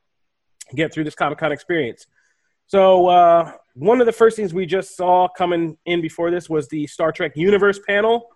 [0.76, 2.08] get through this Comic Con experience.
[2.68, 6.68] So uh, one of the first things we just saw coming in before this was
[6.68, 8.30] the Star Trek Universe panel,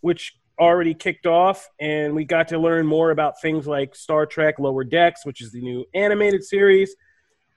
[0.00, 4.58] which already kicked off, and we got to learn more about things like Star Trek
[4.58, 6.96] Lower Decks, which is the new animated series.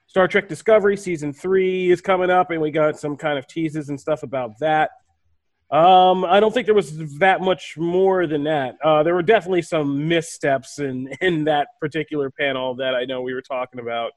[0.08, 3.90] Star Trek Discovery season three is coming up, and we got some kind of teases
[3.90, 4.92] and stuff about that.
[5.72, 8.78] Um, I don't think there was that much more than that.
[8.84, 13.34] Uh, there were definitely some missteps in in that particular panel that I know we
[13.34, 14.12] were talking about.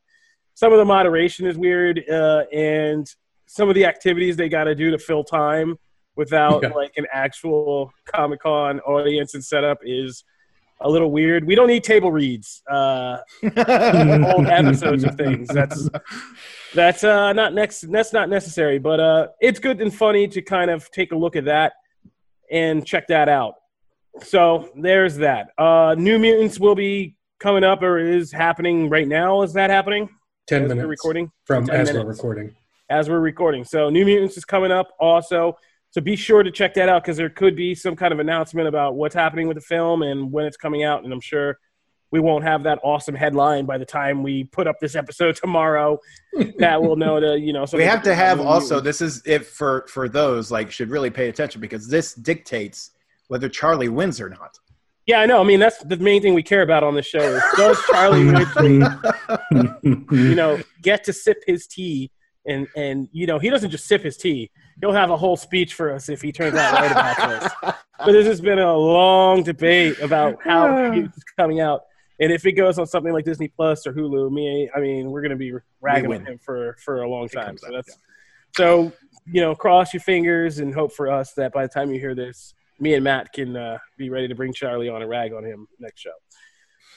[0.62, 3.04] Some of the moderation is weird, uh, and
[3.46, 5.76] some of the activities they got to do to fill time
[6.14, 6.68] without Yeah.
[6.68, 10.22] like an actual Comic Con audience and setup is
[10.80, 11.44] a little weird.
[11.44, 12.62] We don't need table reads.
[12.70, 15.48] Uh, old episodes of things.
[15.48, 15.90] That's
[16.76, 17.90] That's uh, not next.
[17.90, 21.34] That's not necessary, but uh, it's good and funny to kind of take a look
[21.34, 21.72] at that
[22.52, 23.54] and check that out.
[24.22, 25.48] So there's that.
[25.58, 29.42] Uh, New Mutants will be coming up or is happening right now.
[29.42, 30.08] Is that happening?
[30.47, 32.55] Ten minutes recording from 10 as we're recording.
[32.90, 33.64] as we're recording.
[33.64, 35.57] So New Mutants is coming up also.
[35.90, 38.66] So be sure to check that out because there could be some kind of announcement
[38.66, 41.05] about what's happening with the film and when it's coming out.
[41.05, 41.59] And I'm sure
[42.11, 45.99] we won't have that awesome headline by the time we put up this episode tomorrow.
[46.59, 47.64] that will know to you know.
[47.72, 48.99] we have to have also Mutants.
[49.01, 52.90] this is if for for those like should really pay attention because this dictates
[53.28, 54.59] whether Charlie wins or not.
[55.07, 55.40] Yeah, I know.
[55.40, 57.18] I mean, that's the main thing we care about on the show.
[57.20, 58.20] Is does Charlie
[60.12, 62.11] you know, get to sip his tea?
[62.46, 64.50] And and you know, he doesn't just sip his tea.
[64.80, 67.74] He'll have a whole speech for us if he turns out right about this.
[68.05, 71.07] But this has been a long debate about how he's
[71.38, 71.82] coming out.
[72.18, 75.20] And if it goes on something like Disney Plus or Hulu, me, I mean, we're
[75.20, 77.57] going to be ragging on him for for a long time.
[77.59, 77.98] So out, that's
[78.57, 78.92] so
[79.26, 82.14] you know, cross your fingers and hope for us that by the time you hear
[82.14, 85.45] this, me and Matt can uh, be ready to bring Charlie on and rag on
[85.45, 86.11] him next show.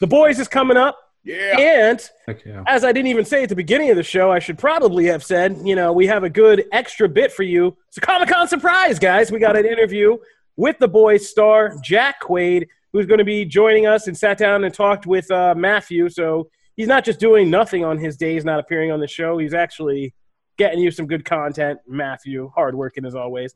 [0.02, 1.58] The boys is coming up, Yeah.
[1.60, 2.10] and
[2.44, 2.64] yeah.
[2.66, 5.24] as I didn't even say at the beginning of the show, I should probably have
[5.24, 7.78] said, you know, we have a good extra bit for you.
[7.90, 9.32] It's a Comic Con surprise, guys.
[9.32, 10.18] We got an interview
[10.58, 14.64] with the boys star, Jack Quaid, who's going to be joining us and sat down
[14.64, 16.10] and talked with uh, Matthew.
[16.10, 19.54] So he's not just doing nothing on his days not appearing on the show, he's
[19.54, 20.16] actually
[20.58, 21.80] getting you some good content.
[21.88, 23.54] Matthew, Hard working as always.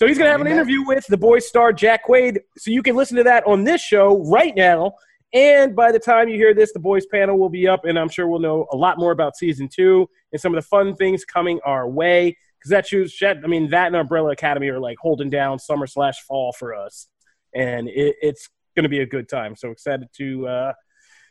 [0.00, 2.38] So he's going to have an interview with the boys star, Jack Quaid.
[2.56, 4.94] So you can listen to that on this show right now.
[5.34, 8.08] And by the time you hear this, the boys panel will be up, and I'm
[8.08, 11.26] sure we'll know a lot more about season two and some of the fun things
[11.26, 12.34] coming our way.
[12.58, 16.18] Because that shows, I mean, that and Umbrella Academy are like holding down summer slash
[16.22, 17.08] fall for us,
[17.54, 19.54] and it, it's going to be a good time.
[19.54, 20.72] So excited to uh,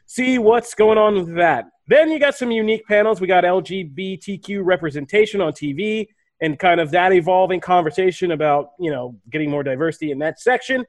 [0.05, 1.65] see what's going on with that.
[1.87, 3.19] Then you got some unique panels.
[3.19, 6.05] We got LGBTQ representation on TV
[6.41, 10.85] and kind of that evolving conversation about you know getting more diversity in that section.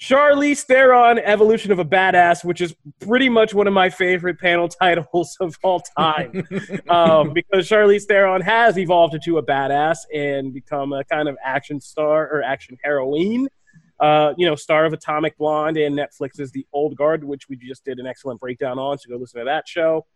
[0.00, 4.66] Charlize Theron, Evolution of a Badass, which is pretty much one of my favorite panel
[4.80, 6.48] titles of all time.
[6.88, 11.82] um, because Charlize Theron has evolved into a badass and become a kind of action
[11.82, 13.46] star or action heroine.
[14.00, 17.84] Uh, you know, star of Atomic Blonde and Netflix's The Old Guard, which we just
[17.84, 18.96] did an excellent breakdown on.
[18.96, 20.06] So go listen to that show.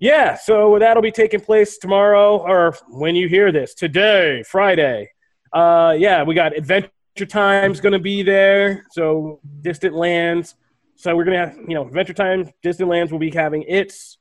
[0.00, 5.10] Yeah, so that'll be taking place tomorrow, or when you hear this, today, Friday.
[5.52, 6.90] Uh, yeah, we got Adventure
[7.28, 8.86] Time's going to be there.
[8.92, 10.54] So Distant Lands.
[10.96, 14.16] So we're going to have, you know, Adventure Time, Distant Lands will be having its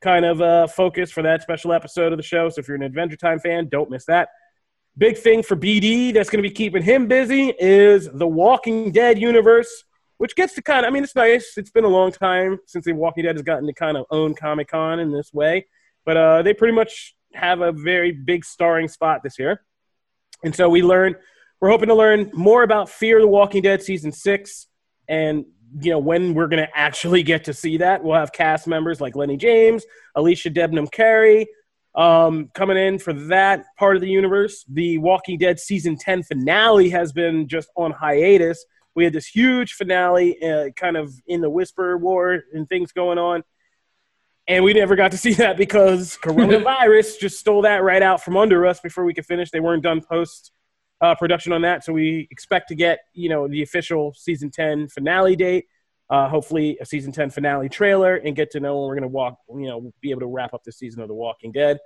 [0.00, 2.48] kind of uh, focus for that special episode of the show.
[2.48, 4.30] So if you're an Adventure Time fan, don't miss that.
[4.96, 9.18] Big thing for BD that's going to be keeping him busy is the Walking Dead
[9.18, 9.84] universe,
[10.20, 11.54] which gets to kind of, I mean, it's nice.
[11.56, 14.34] It's been a long time since the Walking Dead has gotten to kind of own
[14.34, 15.66] Comic Con in this way.
[16.04, 19.62] But uh, they pretty much have a very big starring spot this year.
[20.44, 21.14] And so we learn,
[21.62, 24.66] we're hoping to learn more about Fear the Walking Dead season six
[25.08, 25.46] and
[25.80, 29.00] you know when we're going to actually get to see that we'll have cast members
[29.00, 29.84] like lenny james
[30.16, 31.46] alicia debnam carey
[31.94, 36.90] um, coming in for that part of the universe the walking dead season 10 finale
[36.90, 38.64] has been just on hiatus
[38.94, 43.18] we had this huge finale uh, kind of in the whisper war and things going
[43.18, 43.42] on
[44.48, 48.36] and we never got to see that because coronavirus just stole that right out from
[48.36, 50.52] under us before we could finish they weren't done post
[51.00, 51.84] uh, production on that.
[51.84, 55.66] So we expect to get you know the official season ten finale date.
[56.08, 59.08] Uh, hopefully, a season ten finale trailer, and get to know when we're going to
[59.08, 59.38] walk.
[59.48, 61.78] You know, be able to wrap up the season of The Walking Dead,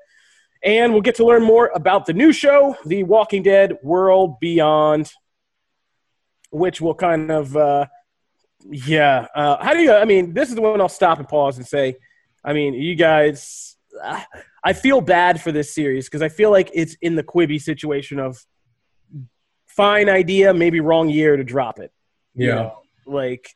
[0.63, 5.13] and we'll get to learn more about the new show, The Walking Dead: World Beyond,
[6.55, 7.87] which will kind of, uh,
[8.71, 9.27] yeah.
[9.35, 9.93] Uh, how do you?
[9.93, 11.97] I mean, this is the one I'll stop and pause and say.
[12.45, 13.77] I mean, you guys.
[14.03, 14.23] Uh,
[14.65, 18.19] I feel bad for this series because I feel like it's in the Quibi situation
[18.19, 18.39] of
[19.67, 21.93] fine idea, maybe wrong year to drop it.
[22.35, 22.55] you Yeah.
[22.55, 22.79] know?
[23.07, 23.51] like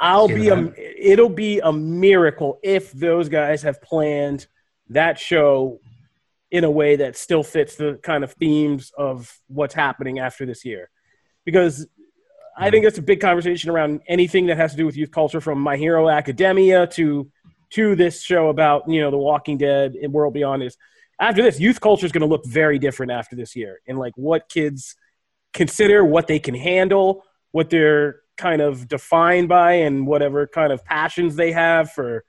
[0.00, 4.46] I'll be a, it'll be a miracle if those guys have planned
[4.88, 5.80] that show
[6.50, 10.64] in a way that still fits the kind of themes of what's happening after this
[10.64, 10.88] year,
[11.44, 11.86] because
[12.58, 15.40] I think that's a big conversation around anything that has to do with youth culture,
[15.40, 17.30] from My Hero Academia to
[17.70, 20.64] to this show about you know The Walking Dead and World Beyond.
[20.64, 20.76] Is
[21.20, 24.12] after this, youth culture is going to look very different after this year, and like
[24.16, 24.96] what kids
[25.54, 30.84] consider, what they can handle, what they're kind of defined by, and whatever kind of
[30.84, 32.24] passions they have for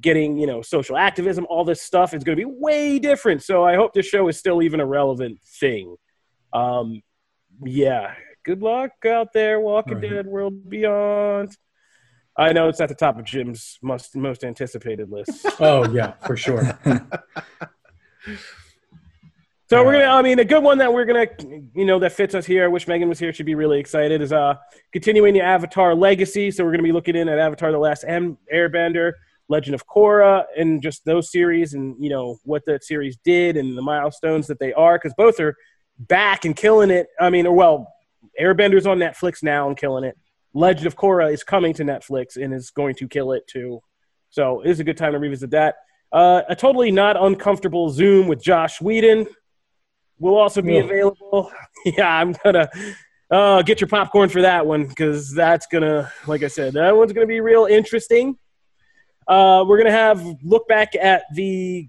[0.00, 3.42] getting, you know, social activism, all this stuff is going to be way different.
[3.42, 5.96] So I hope this show is still even a relevant thing.
[6.52, 7.02] Um,
[7.64, 8.14] yeah.
[8.48, 10.10] Good luck out there, Walking Right.
[10.10, 11.54] Dead, World Beyond.
[12.34, 15.44] I know it's at the top of Jim's most most anticipated list.
[15.60, 16.62] Oh yeah, for sure.
[19.68, 20.04] So we're gonna.
[20.06, 21.26] I mean, a good one that we're gonna,
[21.74, 22.64] you know, that fits us here.
[22.64, 23.34] I wish Megan was here.
[23.34, 24.22] She'd be really excited.
[24.22, 24.54] Is uh
[24.94, 26.50] continuing the Avatar legacy.
[26.50, 29.12] So we're gonna be looking in at Avatar: The Last M- Airbender,
[29.50, 33.76] Legend of Korra, and just those series, and you know what that series did and
[33.76, 35.54] the milestones that they are, because both are
[35.98, 37.08] back and killing it.
[37.20, 37.92] I mean, or well,
[38.38, 40.16] Airbender's on Netflix now and killing it.
[40.54, 43.80] Legend of Korra is coming to Netflix and is going to kill it too.
[44.30, 45.76] So it is a good time to revisit that.
[46.12, 49.26] Uh, a totally not uncomfortable Zoom with Joss Whedon
[50.18, 50.80] will also be Yeah.
[50.84, 51.52] available.
[51.84, 52.68] Yeah, I'm gonna
[53.30, 57.12] uh, get your popcorn for that one because that's gonna, like I said, that one's
[57.12, 58.36] gonna be real interesting.
[59.28, 61.88] Uh, we're gonna have look back at the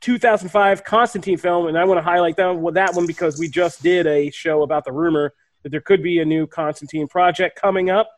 [0.00, 3.82] 2005 Constantine film, and I want to highlight that one, that one because we just
[3.82, 5.32] did a show about the rumor
[5.62, 8.10] that there could be a new Constantine project coming up,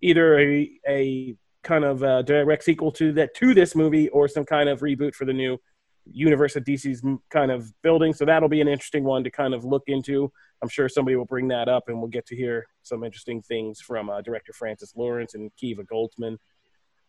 [0.00, 4.44] either a a kind of uh, direct sequel to that to this movie or some
[4.44, 5.58] kind of reboot for the new
[6.06, 8.12] universe of DC's kind of building.
[8.12, 10.30] So that'll be an interesting one to kind of look into.
[10.62, 13.80] I'm sure somebody will bring that up, and we'll get to hear some interesting things
[13.80, 16.38] from uh, director Francis Lawrence and Kiva Goldsman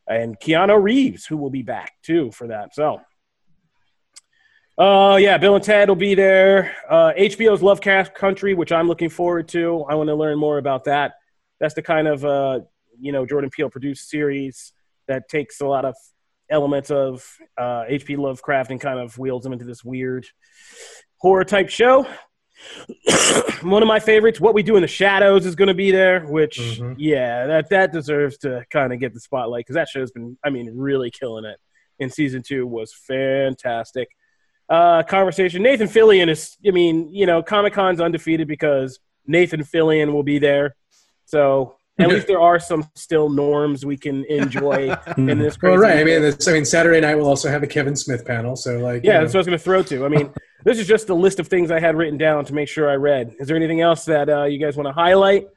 [0.07, 2.73] and Keanu Reeves, who will be back too for that.
[2.73, 3.01] So.
[4.77, 6.75] Uh yeah, Bill and Ted will be there.
[6.89, 9.85] Uh, HBO's Lovecraft Country, which I'm looking forward to.
[9.89, 11.13] I want to learn more about that.
[11.61, 12.59] That's the kind of uh,
[12.99, 14.73] you know Jordan Peele produced series
[15.07, 15.95] that takes a lot of
[16.49, 17.25] elements of
[17.57, 18.17] uh, H.P.
[18.17, 20.25] Lovecraft and kind of wheels them into this weird
[21.19, 22.05] horror type show.
[23.63, 26.25] One of my favorites, What We Do in the Shadows, is going to be there.
[26.25, 26.95] Which, Mhm.
[26.97, 30.49] yeah, that that deserves to kind of get the spotlight because that show's been, I
[30.49, 31.59] mean, really killing it.
[31.99, 34.09] In season two was fantastic.
[34.67, 35.61] Uh, conversation.
[35.61, 40.39] Nathan Fillion is, I mean, you know, Comic Con's undefeated because Nathan Fillion will be
[40.39, 40.75] there.
[41.25, 45.61] So at least there are some still norms we can enjoy in this.
[45.61, 45.99] Well, Crazy right.
[45.99, 48.55] I mean, it's, I mean, Saturday night we'll also have a Kevin Smith panel.
[48.55, 49.21] So, like, you yeah, know.
[49.21, 50.05] that's what I was going to throw to.
[50.05, 50.33] I mean,
[50.65, 52.95] this is just a list of things I had written down to make sure I
[52.95, 53.35] read.
[53.39, 55.47] Is there anything else that uh, you guys want to highlight?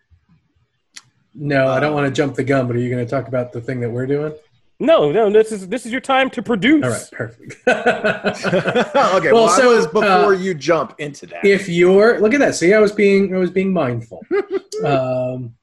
[1.39, 3.53] no, I don't want to jump the gun, but are you going to talk about
[3.53, 4.35] the thing that we're doing?
[4.81, 5.31] No, no.
[5.31, 6.85] This is this is your time to produce.
[6.85, 7.57] All right, perfect.
[7.69, 11.45] okay, Well, well, so, I was before uh, you jump into that.
[11.45, 14.25] if you're look at that, see, I was being I was being mindful.
[14.85, 15.55] um,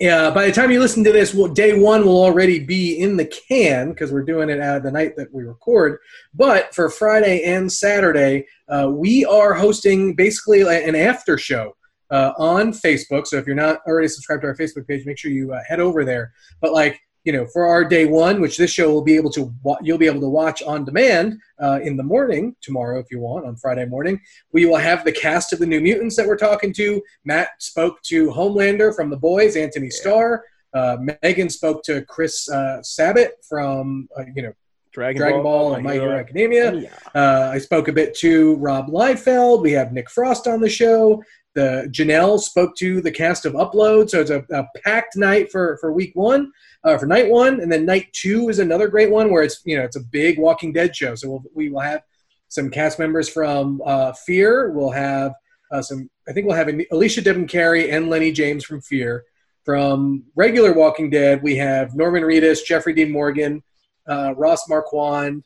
[0.00, 3.16] yeah, by the time you listen to this, well, day one will already be in
[3.16, 5.98] the can because we're doing it out of the night that we record.
[6.34, 11.76] But for Friday and Saturday, uh, we are hosting basically an after show
[12.10, 13.26] uh, on Facebook.
[13.26, 15.80] So if you're not already subscribed to our Facebook page, make sure you uh, head
[15.80, 16.32] over there.
[16.60, 19.52] But like you know, for our day one, which this show will be able to
[19.82, 23.46] you'll be able to watch on demand uh, in the morning tomorrow if you want
[23.46, 24.20] on Friday morning.
[24.52, 27.00] We will have the cast of the New Mutants that we're talking to.
[27.24, 30.44] Matt spoke to Homelander from The Boys, Anthony Starr.
[30.74, 34.52] Uh, Megan spoke to Chris uh, Sabat from uh, you know
[34.92, 36.74] Dragon, Dragon Ball and My Hero Academia.
[36.74, 36.88] Yeah.
[37.14, 39.62] Uh, I spoke a bit to Rob Liefeld.
[39.62, 41.22] We have Nick Frost on the show.
[41.54, 45.76] The Janelle spoke to the cast of Upload, so it's a, a packed night for
[45.78, 46.50] for week one,
[46.84, 49.76] uh, for night one, and then night two is another great one where it's you
[49.76, 51.14] know it's a big Walking Dead show.
[51.14, 52.02] So we'll, we will have
[52.48, 54.70] some cast members from uh, Fear.
[54.72, 55.32] We'll have
[55.70, 56.10] uh, some.
[56.28, 59.24] I think we'll have Alicia Debnam Carey and Lenny James from Fear.
[59.64, 63.62] From regular Walking Dead, we have Norman Reedus, Jeffrey Dean Morgan,
[64.08, 65.44] uh, Ross Marquand,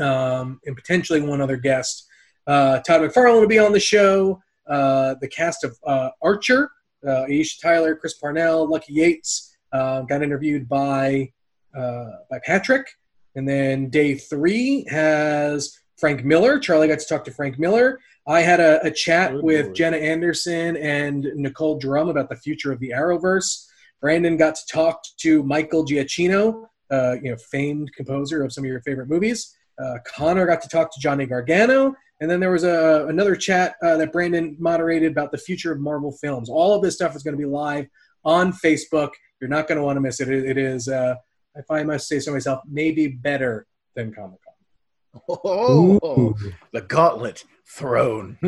[0.00, 2.06] um, and potentially one other guest.
[2.46, 4.40] Uh, Todd McFarlane will be on the show.
[4.66, 5.76] Uh, the cast of
[6.22, 6.70] Archer,
[7.04, 11.32] Aisha Tyler, Chris Parnell, Lucky Yates uh, got interviewed by
[11.76, 12.86] uh, by Patrick,
[13.34, 16.58] and then day three has Frank Miller.
[16.58, 18.00] Charlie got to talk to Frank Miller.
[18.26, 19.76] I had a, a chat Good with lord.
[19.76, 23.66] Jenna Anderson and Nicole Drum about the future of the Arrowverse.
[24.00, 28.68] Brandon got to talk to Michael Giacchino, uh, you know, famed composer of some of
[28.68, 29.56] your favorite movies.
[29.82, 33.76] Uh, Connor got to talk to Johnny Gargano, and then there was a, another chat
[33.82, 36.48] uh, that Brandon moderated about the future of Marvel films.
[36.48, 37.86] All of this stuff is going to be live
[38.24, 39.10] on Facebook.
[39.40, 40.28] You're not going to want to miss it.
[40.28, 41.14] It, it is, uh,
[41.54, 45.22] if I must say so myself, maybe better than Comic Con.
[45.28, 46.34] Oh,
[46.72, 48.38] the gauntlet thrown.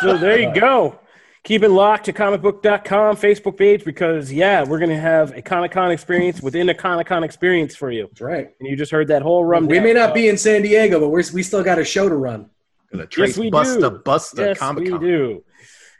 [0.00, 0.98] So there you go.
[1.44, 5.90] Keep it locked to comicbook.com Facebook page because yeah, we're gonna have a Comic Con
[5.90, 8.06] experience within a Comic Con experience for you.
[8.06, 8.50] That's right.
[8.60, 9.66] And you just heard that whole rum.
[9.66, 12.14] we may not be in San Diego, but we're, we still got a show to
[12.14, 12.48] run.
[12.92, 13.98] the Trace we Busta do.
[13.98, 15.00] Busta yes, Comic we Con.
[15.00, 15.44] do.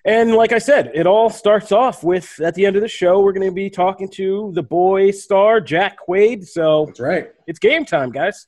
[0.05, 3.21] And like I said, it all starts off with at the end of the show,
[3.21, 6.47] we're going to be talking to the boy star Jack Quaid.
[6.47, 7.31] So That's right.
[7.47, 8.47] it's game time, guys.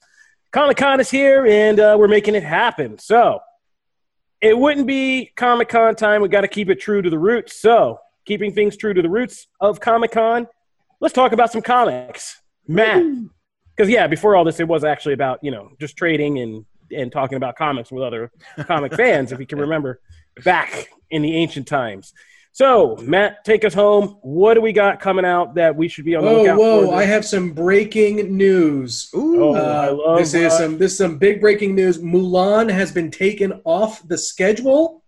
[0.50, 2.98] Comic Con is here, and uh, we're making it happen.
[2.98, 3.40] So
[4.40, 6.22] it wouldn't be Comic Con time.
[6.22, 7.60] We got to keep it true to the roots.
[7.60, 10.48] So keeping things true to the roots of Comic Con,
[11.00, 13.02] let's talk about some comics, Matt.
[13.76, 17.12] Because yeah, before all this, it was actually about you know just trading and and
[17.12, 18.30] talking about comics with other
[18.66, 20.00] comic fans, if you can remember
[20.44, 22.12] back in the ancient times.
[22.52, 24.16] So, Matt, take us home.
[24.22, 26.80] What do we got coming out that we should be on the Whoa, lookout whoa!
[26.82, 26.86] for?
[26.88, 29.10] Whoa, I have some breaking news.
[29.14, 29.42] Ooh.
[29.46, 31.98] Oh, I Uh, love this is some this is some big breaking news.
[31.98, 35.02] Mulan has been taken off the schedule.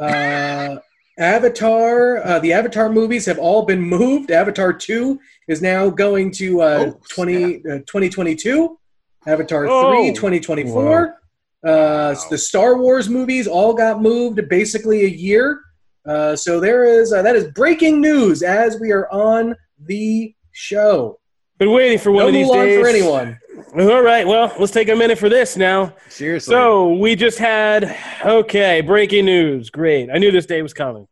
[0.00, 0.78] Uh,
[1.18, 4.30] Avatar, uh, the Avatar movies have all been moved.
[4.32, 8.78] Avatar two is now going to uh, Oh, 20, uh, 2022.
[9.26, 9.92] Avatar Oh.
[10.02, 11.21] 3, 2024.
[11.64, 15.60] Uh, The Star Wars movies all got moved basically a year.
[16.06, 19.54] Uh, so there is uh, that is breaking news as we are on
[19.86, 21.20] the show.
[21.58, 22.80] Been waiting for one No of these Mulan days.
[22.80, 23.38] for anyone.
[23.78, 25.94] All right, well, let's take a minute for this now.
[26.08, 26.52] Seriously.
[26.52, 29.70] So we just had okay, breaking news.
[29.70, 30.10] Great.
[30.12, 31.06] I knew this day was coming.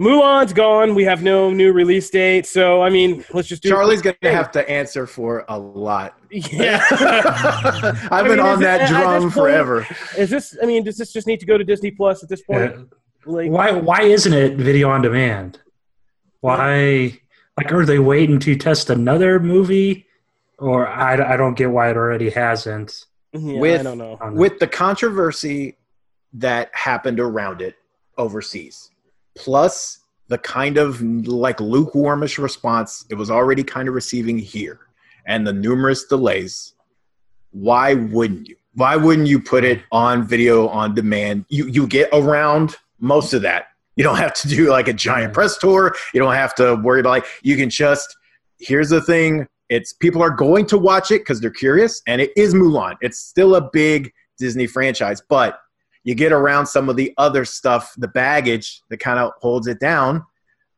[0.00, 0.94] Mulan's gone.
[0.94, 2.46] We have no new release date.
[2.46, 6.16] So I mean, let's just do Charlie's going to have to answer for a lot.
[6.30, 6.84] Yeah.
[6.90, 9.86] I've I been on is it- that drum point- forever.
[10.16, 10.56] Is this?
[10.62, 12.74] I mean, does this just need to go to Disney Plus at this point?
[12.76, 12.82] Yeah.
[13.26, 15.60] Like, Why why isn't it video on demand?
[16.40, 17.18] Why
[17.56, 20.06] like are they waiting to test another movie?
[20.58, 23.06] Or I, I don't get why it already hasn't.
[23.32, 24.18] yeah, I don't know.
[24.32, 25.76] With the controversy
[26.34, 27.76] that happened around it
[28.16, 28.90] overseas,
[29.38, 34.80] plus the kind of like lukewarmish response it was already kind of receiving here,
[35.26, 36.74] and the numerous delays,
[37.52, 38.56] why wouldn't you?
[38.74, 41.46] Why wouldn't you put it on video on demand?
[41.48, 43.68] You you get around most of that.
[43.96, 45.94] You don't have to do like a giant press tour.
[46.12, 48.14] You don't have to worry about like you can just
[48.58, 49.46] here's the thing.
[49.68, 52.96] It's people are going to watch it because they're curious, and it is Mulan.
[53.00, 55.60] It's still a big Disney franchise, but
[56.08, 59.78] you get around some of the other stuff, the baggage that kind of holds it
[59.78, 60.24] down.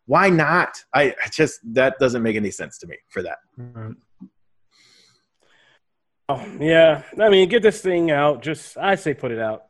[0.06, 0.76] Why not?
[0.92, 3.38] I, just that doesn't make any sense to me for that.
[3.56, 3.94] Mm.
[6.28, 8.42] Oh, yeah, I mean, get this thing out.
[8.42, 9.66] Just I say put it out.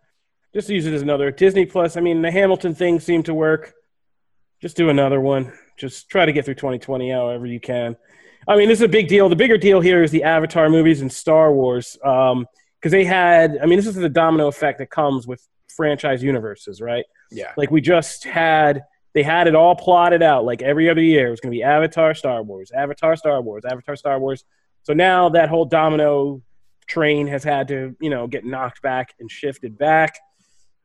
[0.55, 1.99] Just use it as another Disney Plus.
[1.99, 3.75] I mean, the Hamilton thing seemed to work.
[4.63, 5.53] Just do another one.
[5.79, 7.99] Just try to get through 2020 however you can.
[8.49, 9.29] I mean, this is a big deal.
[9.29, 11.99] The bigger deal here is the Avatar movies and Star Wars,
[12.81, 13.59] because they had.
[13.63, 17.05] I mean, this is the domino effect that comes with franchise universes, right?
[17.31, 17.53] Yeah.
[17.57, 18.83] Like we just had,
[19.15, 20.45] they had it all plotted out.
[20.45, 23.65] Like every other year, it was going to be Avatar, Star Wars, Avatar, Star Wars,
[23.65, 24.45] Avatar, Star Wars.
[24.83, 26.43] So now that whole domino
[26.87, 30.19] train has had to, you know, get knocked back and shifted back.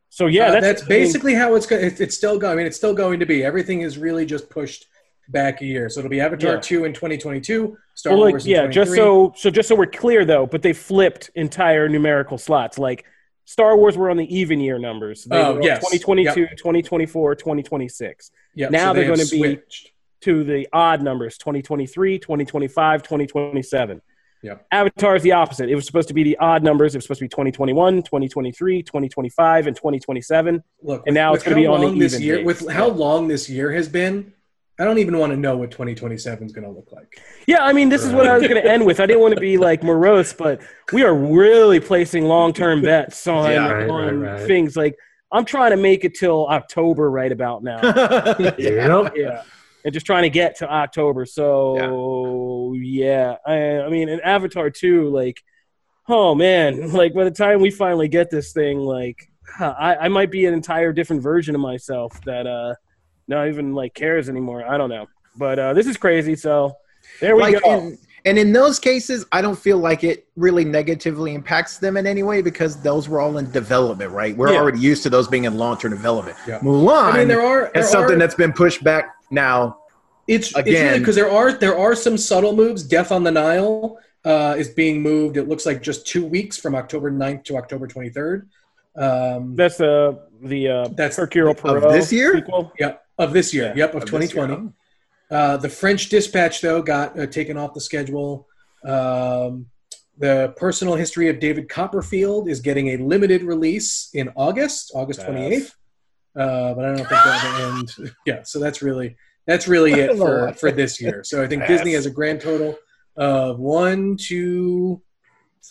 [0.08, 1.84] So yeah, Uh, that's, that's, I mean, basically how it's going.
[1.84, 2.52] It's, it's still going.
[2.52, 3.44] I mean, it's still going to be.
[3.44, 4.86] Everything is really just pushed
[5.28, 5.88] back a year.
[5.88, 6.60] So it'll be Avatar Yeah.
[6.60, 7.76] two in 2022.
[7.94, 8.46] Star well, like, Wars.
[8.46, 8.66] yeah.
[8.66, 12.78] Just so so just so we're clear though, but they flipped entire numerical slots.
[12.78, 13.04] Like
[13.44, 15.24] Star Wars were on the even year numbers.
[15.24, 15.78] They Oh, yes.
[15.80, 18.30] 2022, 2024, 2026.
[18.54, 19.60] Yep, now so they they're have gonna be-
[20.22, 24.00] to the odd numbers 2023 2025 2027
[24.42, 24.66] Yep.
[24.72, 27.18] avatar is the opposite it was supposed to be the odd numbers it was supposed
[27.18, 31.88] to be 2021 2023 2025 and 2027 Look, And now it's gonna be on the
[32.04, 32.36] even year.
[32.38, 32.46] days.
[32.46, 34.32] With how long this year has been,
[34.78, 37.22] I don't even want to know what 2027 is going to look like.
[37.46, 39.00] yeah i mean this is what i was going to end with.
[39.00, 40.60] I didn't want to be like morose but
[40.92, 44.46] we are really placing long-term bets on, Yeah, right, on right, right.
[44.46, 44.76] things.
[44.76, 44.96] Like
[45.32, 47.80] i'm trying to make it till october right about now.
[48.58, 49.12] Yep.
[49.16, 49.42] yeah.
[49.84, 51.24] And just trying to get to october.
[51.26, 55.42] So yeah, I, I mean an avatar 2 like
[56.08, 56.90] oh man.
[57.00, 60.44] Like by the time we finally get this thing like huh, I, I might be
[60.46, 62.74] an entire different version of myself that uh
[63.28, 65.06] not even like cares anymore i don't know
[65.36, 66.74] but uh this is crazy so
[67.20, 70.64] there we like go in, and in those cases i don't feel like it really
[70.64, 74.60] negatively impacts them in any way because those were all in development right we're Yeah.
[74.60, 76.58] already used to those being in long-term development Yeah.
[76.60, 79.78] mulan I mean, there are there is something are, that's been pushed back now
[80.28, 82.82] it's it's again- really because there are there are some subtle moves.
[82.82, 85.36] Death on the Nile uh, is being moved.
[85.36, 88.46] It looks like just two weeks from October 9th to October 23rd.
[88.96, 92.34] Um, that's uh the uh That's- hercule of Poirot this year?
[92.34, 92.72] sequel.
[92.80, 93.68] Yep, of this year.
[93.68, 94.70] Yeah, yep, of, of 2020.
[95.30, 98.46] Uh, the French Dispatch, though, got uh, taken off the schedule.
[98.84, 99.66] Um,
[100.18, 105.72] the personal history of David Copperfield is getting a limited release in August, August 28th.
[106.34, 108.14] Uh, but I don't think that'll end.
[108.26, 111.22] Yeah, so that's really that's really it for, for this year.
[111.24, 111.68] So I think Yes.
[111.68, 112.76] Disney has a grand total
[113.16, 115.00] of one, two,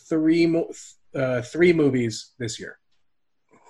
[0.09, 0.71] three, mo-
[1.13, 2.79] uh, three movies this year,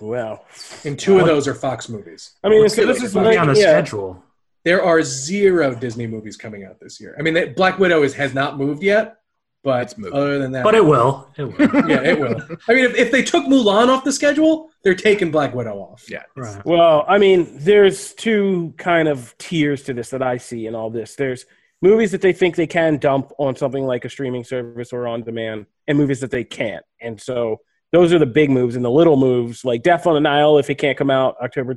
[0.01, 0.41] Wow.
[0.83, 2.31] and two of those are Fox movies.
[2.43, 3.61] I mean, What's so this is like, on the yeah.
[3.81, 4.21] schedule.
[4.63, 7.15] There are zero Disney movies coming out this year.
[7.19, 9.17] I mean, they- Black Widow is, has not moved yet,
[9.63, 10.13] but It's moved.
[10.15, 11.29] other than that, But it will.
[11.37, 11.59] It will.
[11.89, 12.41] yeah, it will.
[12.67, 16.03] I mean, if, if they took Mulan off the schedule, they're taking Black Widow off.
[16.09, 16.63] yeah Right.
[16.65, 20.89] Well, I mean, there's two kind of tiers to this that I see in all
[20.89, 21.15] this.
[21.15, 21.45] There's
[21.81, 25.21] movies that they think they can dump on something like a streaming service or on
[25.23, 26.83] demand, and movies that they can't.
[26.99, 27.61] And so
[27.95, 30.69] those are the big moves and the little moves like Death on the Nile if
[30.69, 31.75] it can't come out October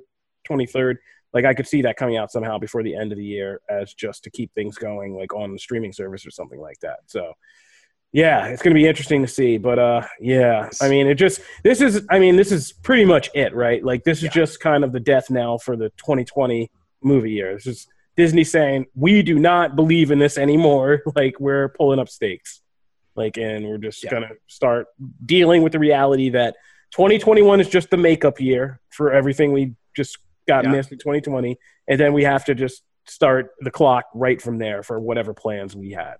[0.51, 0.97] 23rd.
[1.33, 3.95] Like I could see that coming out somehow before the end of the year as
[3.95, 6.99] just to keep things going, like on the streaming service or something like that.
[7.07, 7.33] So,
[8.13, 9.59] yeah, it's going to be interesting to see.
[9.59, 13.29] But uh, yeah, I mean, it just this is, I mean, this is pretty much
[13.35, 13.85] it, right?
[13.85, 14.31] Like this is Yeah.
[14.31, 16.71] just kind of the death knell for the 2020
[17.03, 17.55] movie year.
[17.55, 21.03] This is Disney saying we do not believe in this anymore.
[21.15, 22.63] Like we're pulling up stakes,
[23.19, 24.11] like, and we're just Yeah.
[24.11, 24.87] gonna start
[25.27, 26.57] dealing with the reality that
[26.93, 30.17] 2021 is just the makeup year for everything we just
[30.47, 30.71] got Yeah.
[30.71, 31.59] missed in 2020,
[31.89, 35.77] and then we have to just start the clock right from there for whatever plans
[35.77, 36.15] we had.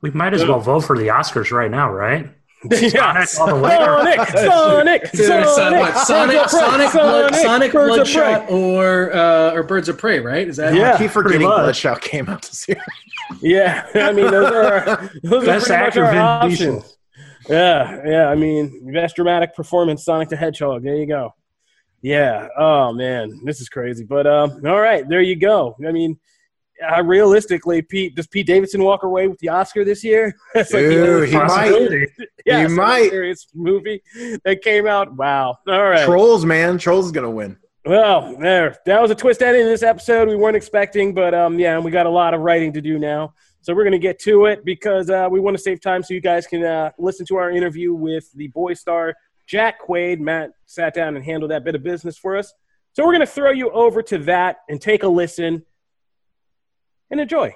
[0.00, 2.30] We might as well vote for the Oscars right now, right?
[2.70, 3.24] yeah.
[3.38, 3.70] all the.
[3.70, 8.34] Sonic, Sonic, It's either Son- Sonic, Sonic, Birds of Prey, Sonic, Sonic, Birds of Prey.
[8.34, 10.46] Bloodshot, or uh, or Birds of Prey, right?
[10.46, 10.94] Is that Yeah.
[10.94, 11.56] I keep forgetting much.
[11.62, 12.82] Bloodshot came out this year.
[13.40, 16.76] Yeah, I mean those are our, those Best are actor, much our Vin Diesel.
[16.78, 16.96] options.
[17.48, 18.28] Yeah, yeah.
[18.28, 20.82] I mean, best dramatic performance, Sonic the Hedgehog.
[20.82, 21.32] There you go.
[22.02, 22.48] Yeah.
[22.58, 24.02] Oh man, this is crazy.
[24.04, 25.76] But um, all right, there you go.
[25.86, 26.18] I mean,
[26.82, 30.34] uh, realistically, Pete does Pete Davidson walk away with the Oscar this year?
[30.54, 32.08] That's like Dude, he might.
[32.46, 33.10] Yeah, He might.
[33.10, 34.02] serious movie
[34.44, 35.14] that came out.
[35.16, 35.58] Wow.
[35.68, 36.04] All right.
[36.04, 36.78] Trolls, man.
[36.78, 37.56] Trolls is gonna win.
[37.84, 38.76] Well, there.
[38.86, 41.84] That was a twist ending to this episode we weren't expecting, but um, yeah, and
[41.84, 43.34] we got a lot of writing to do now.
[43.62, 46.14] So we're going to get to it because uh, we want to save time so
[46.14, 49.14] you guys can uh, listen to our interview with the boy star
[49.46, 50.18] Jack Quaid.
[50.18, 52.52] Matt sat down and handled that bit of business for us.
[52.92, 55.64] So we're going to throw you over to that and take a listen
[57.10, 57.54] and enjoy.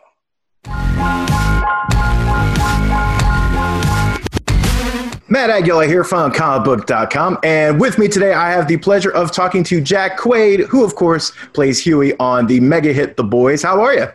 [5.26, 7.38] Matt Aguilar here from comicbook.com.
[7.42, 10.94] And with me today, I have the pleasure of talking to Jack Quaid, who, of
[10.94, 13.62] course, plays Huey on the mega hit The Boys.
[13.62, 14.06] How are you?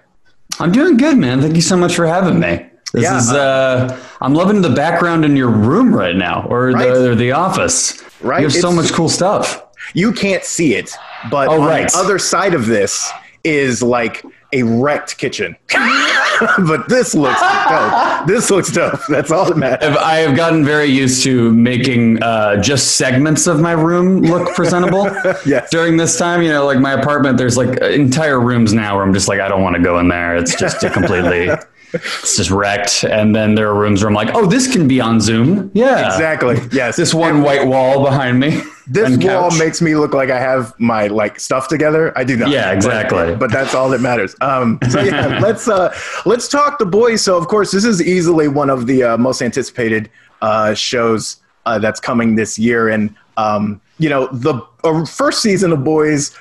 [0.60, 1.42] I'm doing good, man.
[1.42, 2.66] Thank you so much for having me.
[2.94, 3.18] This Yeah.
[3.18, 6.94] is uh I'm loving the background in your room right now or Right.
[6.94, 8.02] the or the office.
[8.22, 8.40] Right.
[8.40, 9.64] You have so much cool stuff.
[9.94, 10.92] You can't see it,
[11.30, 11.92] but Oh, on right.
[11.92, 13.12] the other side of this
[13.44, 15.56] is like a wrecked kitchen.
[15.70, 18.28] but this looks dope.
[18.28, 19.00] This looks dope.
[19.08, 19.96] That's all that matters.
[19.98, 25.10] I've, gotten very used to making uh, just segments of my room look presentable.
[25.46, 25.70] Yes.
[25.70, 29.14] During this time, you know, like my apartment, there's like entire rooms now where I'm
[29.14, 30.36] just like, I don't want to go in there.
[30.36, 31.50] It's just a completely,
[31.94, 33.04] it's just wrecked.
[33.04, 35.72] And then there are rooms where I'm like, oh, this can be on Zoom.
[35.74, 36.06] Yeah.
[36.06, 36.58] Exactly.
[36.72, 36.96] Yes.
[36.96, 38.62] This one white wall behind me.
[38.88, 42.18] This wall makes me look like I have my like stuff together.
[42.18, 42.50] I do not.
[42.50, 43.32] Yeah, exactly.
[43.32, 44.36] But, but that's all that matters.
[44.42, 47.22] Um, so yeah, let's uh, let's talk the boys.
[47.22, 50.10] So of course, this is easily one of the uh, most anticipated
[50.42, 55.72] uh, shows uh, that's coming this year, and um, you know the uh, first season
[55.72, 56.36] of Boys.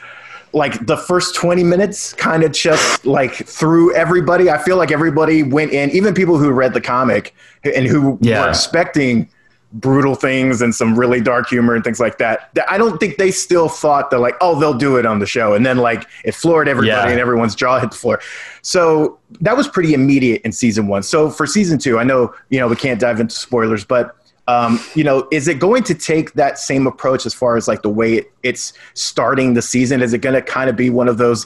[0.52, 4.50] Like the first 20 minutes kind of just like threw everybody.
[4.50, 7.34] I feel like everybody went in, even people who read the comic
[7.64, 8.42] and who Yeah.
[8.42, 9.28] were expecting
[9.74, 12.48] brutal things and some really dark humor and things like that.
[12.54, 15.26] that I don't think they still thought that like, oh, they'll do it on the
[15.26, 15.52] show.
[15.52, 17.10] And then like it floored everybody Yeah.
[17.10, 18.18] and everyone's jaw hit the floor.
[18.62, 21.02] So that was pretty immediate in season one.
[21.02, 24.16] So for season two, I know, you know, we can't dive into spoilers, but
[24.48, 27.82] um, you know, is it going to take that same approach as far as like
[27.82, 30.02] the way it, it's starting the season?
[30.02, 31.44] Is it going to kind of be one of those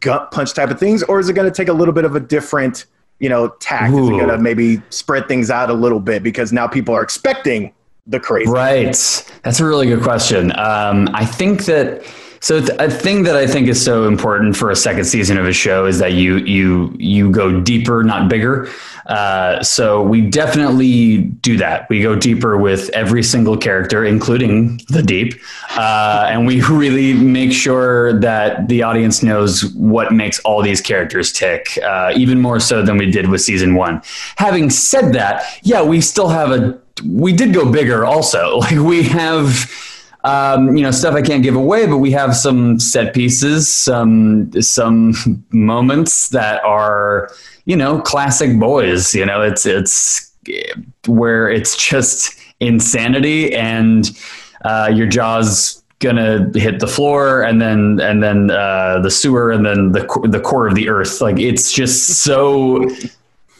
[0.00, 2.16] gut punch type of things, or is it going to take a little bit of
[2.16, 2.86] a different,
[3.20, 3.90] you know, tack?
[3.90, 7.02] Is it going to maybe spread things out a little bit because now people are
[7.02, 7.72] expecting
[8.04, 8.50] the crazy?
[8.50, 8.96] Right.
[9.44, 10.50] That's a really good question.
[10.58, 12.04] Um, I think that
[12.40, 15.46] so th- a thing that I think is so important for a second season of
[15.46, 18.68] a show is that you you you go deeper, not bigger.
[19.06, 21.88] Uh, so we definitely do that.
[21.90, 25.34] We go deeper with every single character, including the deep,
[25.76, 31.32] uh, and we really make sure that the audience knows what makes all these characters
[31.32, 34.00] tick, uh, even more so than we did with season one.
[34.36, 38.60] Having said that, yeah, we still have a we did go bigger also.
[38.70, 39.70] Like we have
[40.24, 44.52] um, you know stuff I can't give away, but we have some set pieces, some
[44.60, 45.14] some
[45.50, 47.30] moments that are
[47.64, 49.14] you know classic boys.
[49.14, 50.30] You know, it's it's
[51.06, 54.10] where it's just insanity and
[54.64, 59.64] uh, your jaws gonna hit the floor and then and then uh, the sewer and
[59.64, 61.20] then the the core of the earth.
[61.20, 62.88] Like it's just so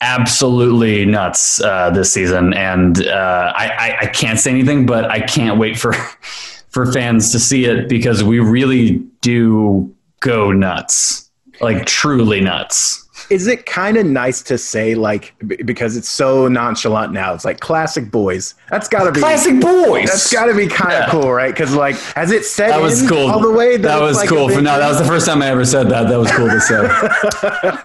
[0.02, 5.20] absolutely nuts uh, this season, and uh, I, I, I can't say anything, but I
[5.20, 5.94] can't wait for
[6.70, 13.06] for fans to see it because we really do go nuts, like truly nuts.
[13.28, 17.32] Is it kind of nice to say like because it's so nonchalant now?
[17.32, 18.54] It's like classic boys.
[18.70, 20.08] That's got to be Classic boys.
[20.08, 21.10] That's got to be kind of Yeah.
[21.10, 21.52] cool, right?
[21.54, 23.30] Because like, has it set That was cool.
[23.30, 23.76] all the way?
[23.76, 24.48] That it's was like cool.
[24.48, 26.08] For, no, that was the first time I ever said that.
[26.08, 26.80] That was cool to say.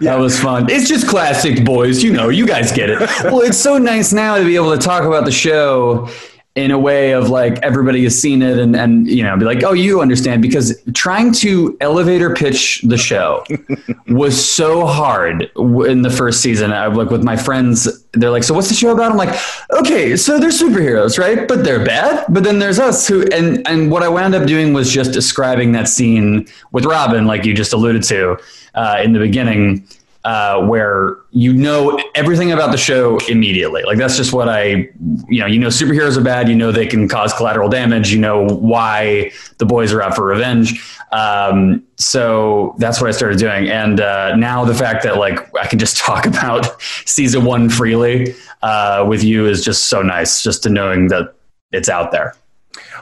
[0.00, 0.68] That was fun.
[0.68, 2.02] It's just classic boys.
[2.02, 2.98] You know, you guys get it.
[3.24, 6.08] Well, it's so nice now to be able to talk about the show
[6.56, 9.62] in a way of like everybody has seen it and and you know be like
[9.62, 13.44] oh you understand because trying to elevator pitch the show
[14.08, 16.72] was so hard in the first season.
[16.72, 19.10] I like with my friends they're like so what's the show about?
[19.12, 19.38] I'm like
[19.74, 21.46] okay so they're superheroes right?
[21.46, 24.72] But they're bad but then there's us who and and what I wound up doing
[24.72, 28.38] was just describing that scene with Robin like you just alluded to
[28.74, 29.86] uh, in the beginning
[30.26, 33.84] uh, where you know everything about the show immediately.
[33.84, 34.90] Like that's just what I,
[35.28, 36.48] you know, you know superheroes are bad.
[36.48, 38.12] You know they can cause collateral damage.
[38.12, 40.84] You know why the boys are out for revenge.
[41.12, 43.68] Um, so that's what I started doing.
[43.68, 48.34] And uh, now the fact that like I can just talk about season one freely
[48.62, 50.42] uh, with you is just so nice.
[50.42, 51.34] Just to knowing that
[51.70, 52.34] it's out there.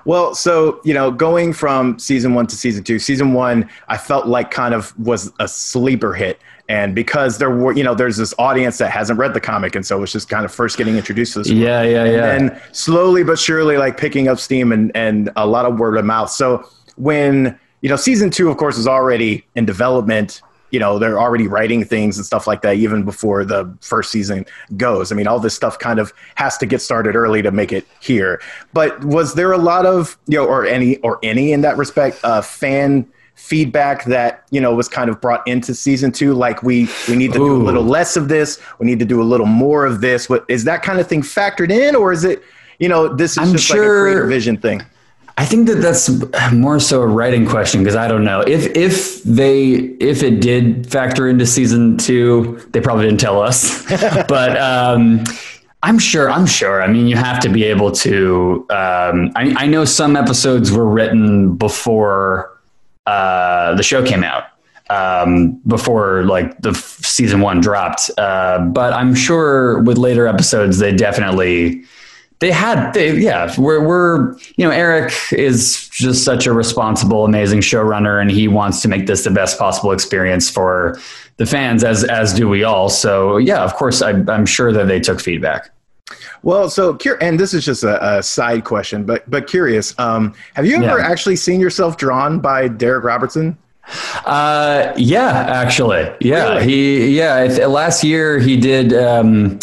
[0.05, 4.27] Well, so you know, going from season one to season two, season one, I felt
[4.27, 6.39] like kind of was a sleeper hit
[6.69, 9.87] and because there were you know there's this audience that hasn't read the comic and
[9.87, 11.93] so it's just kind of first getting introduced to this yeah world.
[11.93, 15.79] yeah yeah and slowly but surely like picking up steam and and a lot of
[15.79, 16.31] word of mouth.
[16.31, 20.41] So when you know season two of course is already in development
[20.71, 24.47] you know they're already writing things and stuff like that even before the first season
[24.77, 25.12] goes.
[25.12, 27.87] I mean all this stuff kind of has to get started early to make it
[28.01, 28.41] here.
[28.73, 32.19] But was there a lot of you know or any or any in that respect
[32.25, 36.89] uh, fan feedback that you know was kind of brought into season two like we
[37.09, 37.49] we need to Ooh.
[37.49, 40.28] do a little less of this we need to do a little more of this
[40.28, 42.43] what is that kind of thing factored in or is it
[42.78, 44.82] you know this is I'm just sure, like a creator vision thing
[45.37, 46.09] i think that that's
[46.53, 50.91] more so a writing question because i don't know if if they if it did
[50.91, 53.85] factor into season two they probably didn't tell us
[54.28, 55.22] but um
[55.82, 56.30] I'm sure.
[56.30, 56.82] I'm sure.
[56.82, 58.64] I mean, you have to be able to.
[58.70, 62.54] Um, I, I know some episodes were written before
[63.07, 64.45] uh, the show came out
[64.91, 68.11] um, before like the f- season one dropped.
[68.19, 71.85] Uh, but I'm sure with later episodes, they definitely
[72.41, 77.61] they had they yeah we're we're you know Eric is just such a responsible, amazing
[77.61, 80.99] showrunner, and he wants to make this the best possible experience for
[81.37, 82.89] the fans as as do we all.
[82.89, 85.71] So yeah, of course, I, I'm sure that they took feedback.
[86.43, 89.99] Well, so and this is just a, a side question, but but curious.
[89.99, 91.07] Um, have you ever yeah.
[91.07, 93.57] actually seen yourself drawn by Darick Robertson?
[94.25, 96.55] Uh, yeah, actually, yeah.
[96.55, 96.65] Really?
[96.65, 97.43] He yeah.
[97.67, 98.93] Last year he did.
[98.93, 99.59] Um,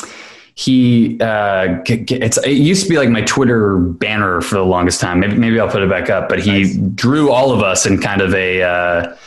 [0.55, 5.19] he uh, it's it used to be like my Twitter banner for the longest time.
[5.19, 6.29] Maybe maybe I'll put it back up.
[6.29, 6.75] But he nice.
[6.95, 8.63] drew all of us in kind of a.
[8.63, 9.17] Uh,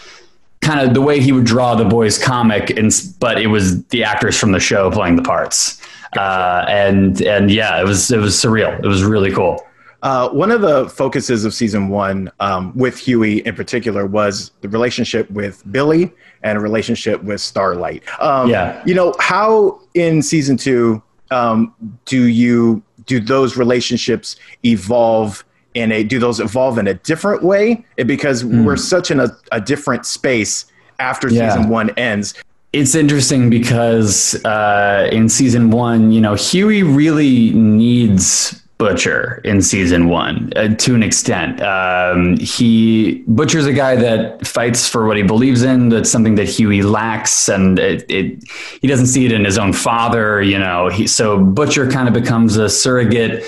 [0.61, 4.03] kind of the way he would draw the boys comic and but it was the
[4.03, 5.79] actors from the show playing the parts
[6.17, 8.83] uh, and and yeah, it was it was surreal.
[8.83, 9.65] It was really cool.
[10.03, 14.69] Uh, one of the focuses of season one um, with Hughie in particular was the
[14.69, 16.13] relationship with Billy
[16.43, 18.03] and a relationship with Starlight.
[18.21, 25.45] Um, yeah, you know how in season two um, do you do those relationships evolve?
[25.73, 27.85] In a do those evolve in a different way?
[27.97, 28.65] Because mm.
[28.65, 30.67] we're such in a, a different space
[31.01, 31.49] after yeah.
[31.49, 32.35] season one ends
[32.75, 40.09] it's interesting because uh, in season one, you know, Hughie really needs Butcher in season
[40.09, 41.63] one uh, to an extent.
[41.63, 45.89] Um, he Butcher's a guy that fights for what he believes in.
[45.89, 48.43] That's something that Hughie lacks, and it, it
[48.83, 50.43] he doesn't see it in his own father.
[50.43, 53.45] You know, he, so Butcher kind of becomes a surrogate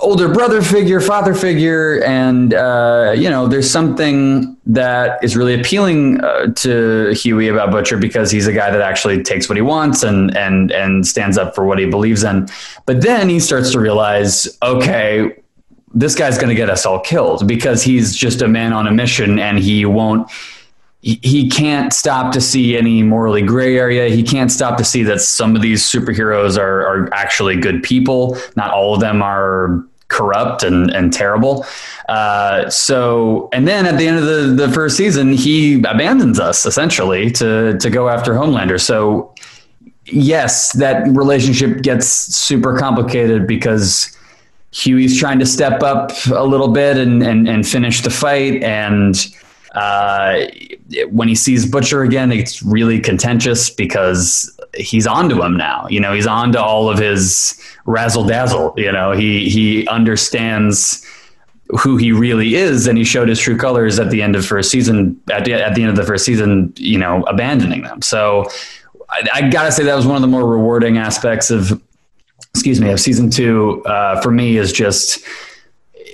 [0.00, 6.20] older brother figure, father figure, and uh, you know, there's something that is really appealing
[6.20, 10.02] uh, to Hughie about Butcher because he's a guy that actually takes what he wants
[10.02, 12.48] and and and stands up for what he believes in.
[12.84, 15.42] But then he starts to realize, okay,
[15.94, 18.92] this guy's going to get us all killed because he's just a man on a
[18.92, 20.30] mission and he won't
[21.00, 24.08] he can't stop to see any morally gray area.
[24.08, 28.36] He can't stop to see that some of these superheroes are, are actually good people.
[28.56, 31.64] Not all of them are corrupt and, and terrible.
[32.08, 36.66] Uh, so, and then at the end of the, the first season, he abandons us
[36.66, 38.80] essentially to, to go after Homelander.
[38.80, 39.34] So,
[40.06, 44.16] yes, that relationship gets super complicated because
[44.72, 48.62] Hughie's trying to step up a little bit and, and, and finish the fight.
[48.62, 49.14] And,
[49.74, 50.46] uh,
[51.10, 55.86] when he sees Butcher again, it's really contentious because he's onto him now.
[55.88, 58.74] You know, he's onto all of his razzle dazzle.
[58.76, 61.04] You know, he he understands
[61.80, 64.70] who he really is, and he showed his true colors at the end of first
[64.70, 65.20] season.
[65.30, 68.00] At the, at the end of the first season, you know, abandoning them.
[68.02, 68.46] So
[69.10, 71.82] I, I gotta say that was one of the more rewarding aspects of,
[72.54, 75.24] excuse me, of season two uh, for me is just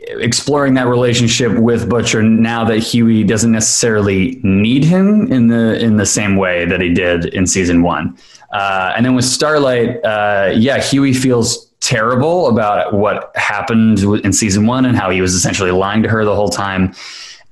[0.09, 5.97] exploring that relationship with Butcher now that Hughie doesn't necessarily need him in the in
[5.97, 8.17] the same way that he did in season one.
[8.55, 14.65] Uh, and then with Starlight, uh, yeah, Hughie feels terrible about what happened in season
[14.67, 16.95] one and how he was essentially lying to her the whole time.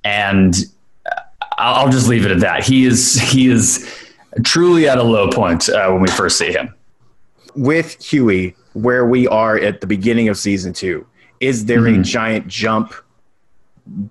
[0.04, 0.54] And
[1.58, 2.64] I'll just leave it at that.
[2.64, 3.92] He is he is
[4.44, 6.72] truly at a low point uh, when we first see him.
[7.56, 11.04] With Hughie, where we are at the beginning of season two,
[11.40, 12.00] is there Mhm.
[12.00, 12.94] a giant jump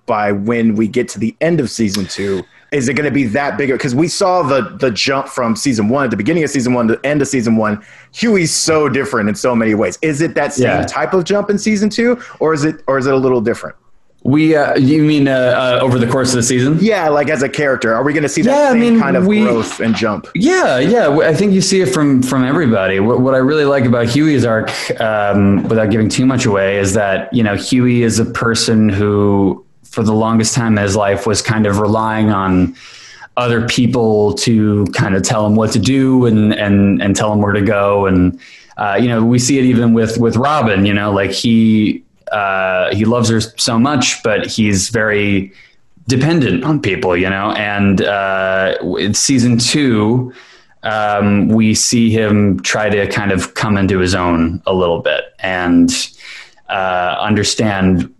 [0.06, 2.44] by when we get to the end of season two?
[2.72, 3.76] Is it going to be that bigger?
[3.76, 6.88] Because we saw the the jump from season one at the beginning of season one
[6.88, 7.82] to the end of season one.
[8.12, 9.98] Hughie's so different in so many ways.
[10.02, 10.84] Is it that same Yeah.
[10.86, 13.76] type of jump in season two, or is it or is it a little different?
[14.24, 16.78] We, uh, you mean uh, uh, over the course of the season?
[16.80, 19.00] Yeah, like as a character, are we going to see that Yeah, I same mean,
[19.00, 20.28] kind of we- growth and jump?
[20.36, 21.08] Yeah, yeah.
[21.08, 23.00] I think you see it from from everybody.
[23.00, 24.70] What, what I really like about Hughie's arc,
[25.00, 29.64] um, without giving too much away, is that you know Hughie is a person who,
[29.92, 32.74] for the longest time in his life, was kind of relying on
[33.36, 37.40] other people to kind of tell him what to do and and and tell him
[37.40, 38.06] where to go.
[38.06, 38.38] And
[38.76, 40.84] uh, you know, we see it even with with Robin.
[40.84, 45.52] You know, like he uh, he loves her so much, but he's very
[46.08, 47.52] dependent on people, you know.
[47.52, 50.32] And uh, in season two,
[50.82, 55.24] um, we see him try to kind of come into his own a little bit
[55.38, 55.90] and
[56.68, 58.12] uh, understand,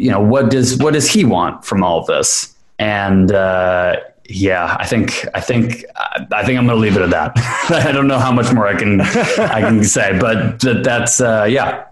[0.00, 2.56] you know, what does what does he want from all of this?
[2.78, 3.96] And uh,
[4.28, 5.84] yeah, I think I think
[6.32, 7.32] I think I'm going to leave it at that.
[7.86, 11.46] I don't know how much more I can I can say, but that, that's uh,
[11.48, 11.84] yeah.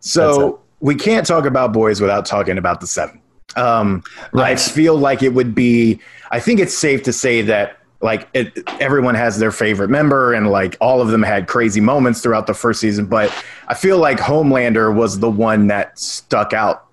[0.00, 3.20] So we can't talk about boys without talking about the seven.
[3.56, 6.00] Um, I feel like it would be.
[6.30, 10.50] I think it's safe to say that like it, everyone has their favorite member, and
[10.50, 13.04] like all of them had crazy moments throughout the first season.
[13.04, 13.30] But
[13.68, 16.84] I feel like Homelander was the one that stuck out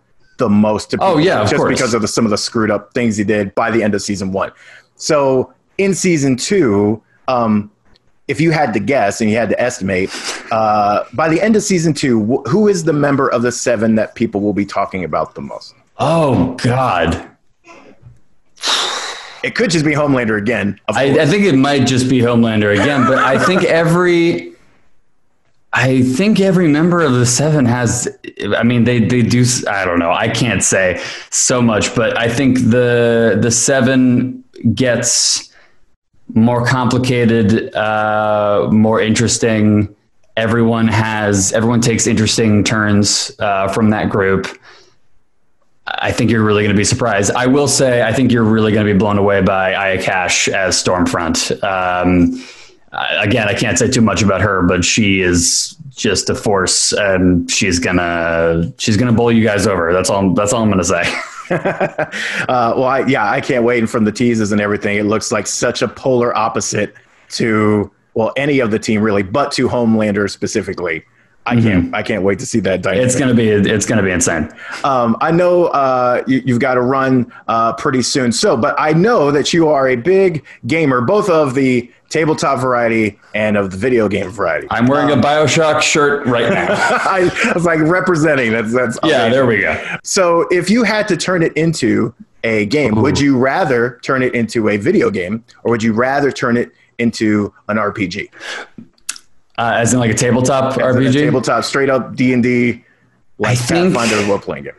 [0.41, 0.89] the most.
[0.91, 1.69] To Oh, yeah, just course.
[1.69, 4.01] because of the, some of the screwed up things he did by the end of
[4.01, 4.51] season one.
[4.95, 7.71] So in season two, um,
[8.27, 10.09] if you had to guess and you had to estimate,
[10.51, 13.95] uh, by the end of season two, wh- who is the member of the seven
[13.95, 15.73] that people will be talking about the most?
[15.99, 17.27] Oh God.
[19.43, 20.79] It could just be Homelander again.
[20.87, 24.50] I, I think it might just be Homelander again, but I think every,
[25.73, 28.07] I think every member of the Seven has.
[28.57, 29.45] I mean, they they do.
[29.69, 30.11] I don't know.
[30.11, 34.43] I can't say so much, but I think the the Seven
[34.73, 35.49] gets
[36.33, 39.95] more complicated, uh, more interesting.
[40.35, 41.53] Everyone has.
[41.53, 44.47] Everyone takes interesting turns uh, from that group.
[45.87, 47.31] I think you're really going to be surprised.
[47.31, 50.47] I will say, I think you're really going to be blown away by Aya Cash
[50.47, 51.61] as Stormfront.
[51.63, 52.41] Um,
[52.93, 57.49] again, I can't say too much about her, but she is just a force, and
[57.49, 59.93] she's gonna she's gonna bowl you guys over.
[59.93, 60.33] That's all.
[60.33, 61.03] That's all I'm gonna say.
[61.51, 62.05] uh,
[62.47, 63.79] well, I, yeah, I can't wait.
[63.79, 66.95] And from the teases and everything, it looks like such a polar opposite
[67.31, 71.03] to well, any of the team really, but to Homelander specifically.
[71.43, 71.93] I can't.
[71.95, 73.07] I can't wait to see that dynamic.
[73.07, 74.51] It's gonna be it's gonna be insane.
[74.83, 78.31] Um, I know uh, you, you've got to run uh, pretty soon.
[78.31, 83.19] So, but I know that you are a big gamer, both of the tabletop variety
[83.33, 84.67] and of the video game variety.
[84.69, 86.67] I'm wearing a Bioshock shirt right now.
[86.69, 88.51] I, I was like representing.
[88.51, 89.31] That's that's yeah, amazing.
[89.31, 89.97] there we go.
[90.03, 94.35] So, if you had to turn it into a game, would you rather turn it
[94.35, 98.29] into a video game, or would you rather turn it into an RPG?
[99.57, 101.13] Uh, as in like a tabletop As RPG.
[101.13, 102.83] tabletop, straight up D and D,
[103.37, 104.73] like Pathfinder role playing game.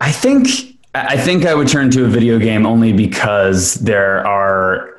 [0.00, 0.48] I think
[0.94, 4.95] I think I would turn to a video game only because there are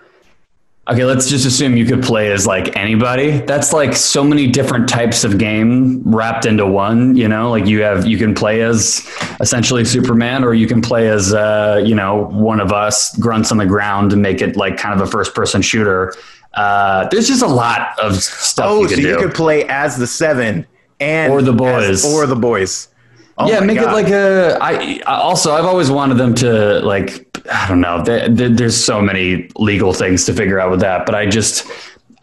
[0.89, 3.39] Okay, let's just assume you could play as like anybody.
[3.39, 7.49] That's like so many different types of game wrapped into one, you know?
[7.49, 9.05] Like you have you can play as
[9.41, 13.57] essentially Superman or you can play as uh, you know, one of us grunts on
[13.57, 16.13] the ground and make it like kind of a first person shooter.
[16.53, 19.01] Uh, there's just a lot of stuff Oh, you so do.
[19.01, 20.65] you could play as the seven
[21.01, 22.05] and Or the as- boys.
[22.15, 22.87] or the boys.
[23.37, 23.89] Oh yeah, make God.
[23.91, 24.57] it like a.
[24.61, 27.26] I I- also I've always wanted them to like.
[27.51, 28.03] I don't know.
[28.03, 31.65] There, there- there's so many legal things to figure out with that, but I just.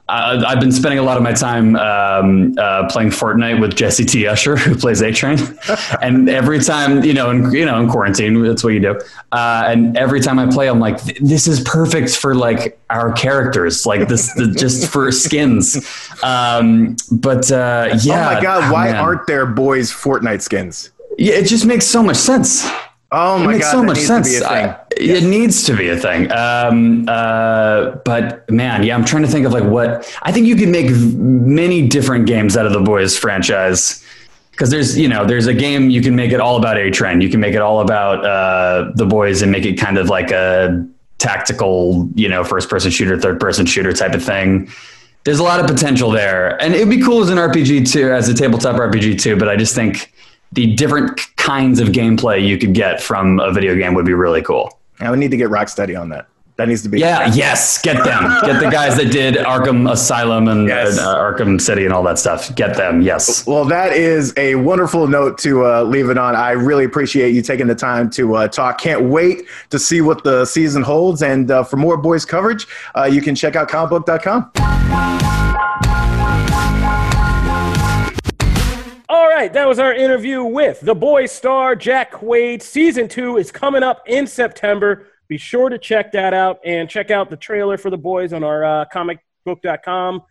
[0.07, 4.05] I, I've been spending a lot of my time um, uh, playing Fortnite with Jesse
[4.05, 4.27] T.
[4.27, 5.39] Usher, who plays A Train,
[6.03, 9.01] and every time you know, in, you know, in quarantine, that's what you do.
[9.33, 13.87] Uh, and every time I play, I'm like, this is perfect for like our characters,
[13.87, 15.77] like this, the, just for skins.
[16.23, 18.97] Um, but uh, yeah, oh my god, why man.
[18.97, 20.91] aren't there boys Fortnite skins?
[21.17, 22.69] Yeah, it just makes so much sense.
[23.17, 23.45] Oh my god.
[23.45, 24.27] It makes god, so much sense.
[24.35, 24.69] to be a thing.
[24.71, 26.31] I- It needs to be a thing.
[26.33, 29.89] Um, uh, but man, yeah, I'm trying to think of like what
[30.23, 34.03] I think you can make many different games out of the boys franchise.
[34.53, 37.21] Because there's, you know, there's a game you can make it all about A Train.
[37.21, 40.31] You can make it all about uh, the boys and make it kind of like
[40.31, 40.87] a
[41.19, 44.69] tactical, you know, first person shooter, third person shooter type of thing.
[45.25, 48.29] there's a lot of potential there, and it'd be cool as an RPG too, as
[48.29, 49.37] a tabletop RPG too.
[49.37, 50.13] But I just think
[50.53, 54.41] the different kinds of gameplay you could get from a video game would be really
[54.43, 54.79] cool.
[55.01, 56.27] I would need to get Rocksteady on that.
[56.57, 57.01] That needs to be.
[57.01, 58.23] Yeah, yes, get them.
[58.43, 60.99] Get the guys that did Arkham Asylum and Yes.
[60.99, 62.55] uh, Arkham City and all that stuff.
[62.55, 63.03] Get them.
[63.03, 63.45] Yes.
[63.45, 66.37] Well, that is a wonderful note to uh, leave it on.
[66.37, 68.81] I really appreciate you taking the time to uh, talk.
[68.81, 71.23] Can't wait to see what the season holds.
[71.25, 75.24] And uh, for more boys coverage, uh, you can check out comicbook.com.
[79.35, 82.63] right, that was our interview with the boy star Jack Quaid.
[82.63, 85.09] Season two is coming up in September.
[85.27, 88.45] Be sure to check that out and check out the trailer for the boys on
[88.45, 90.23] our uh, comicbook.com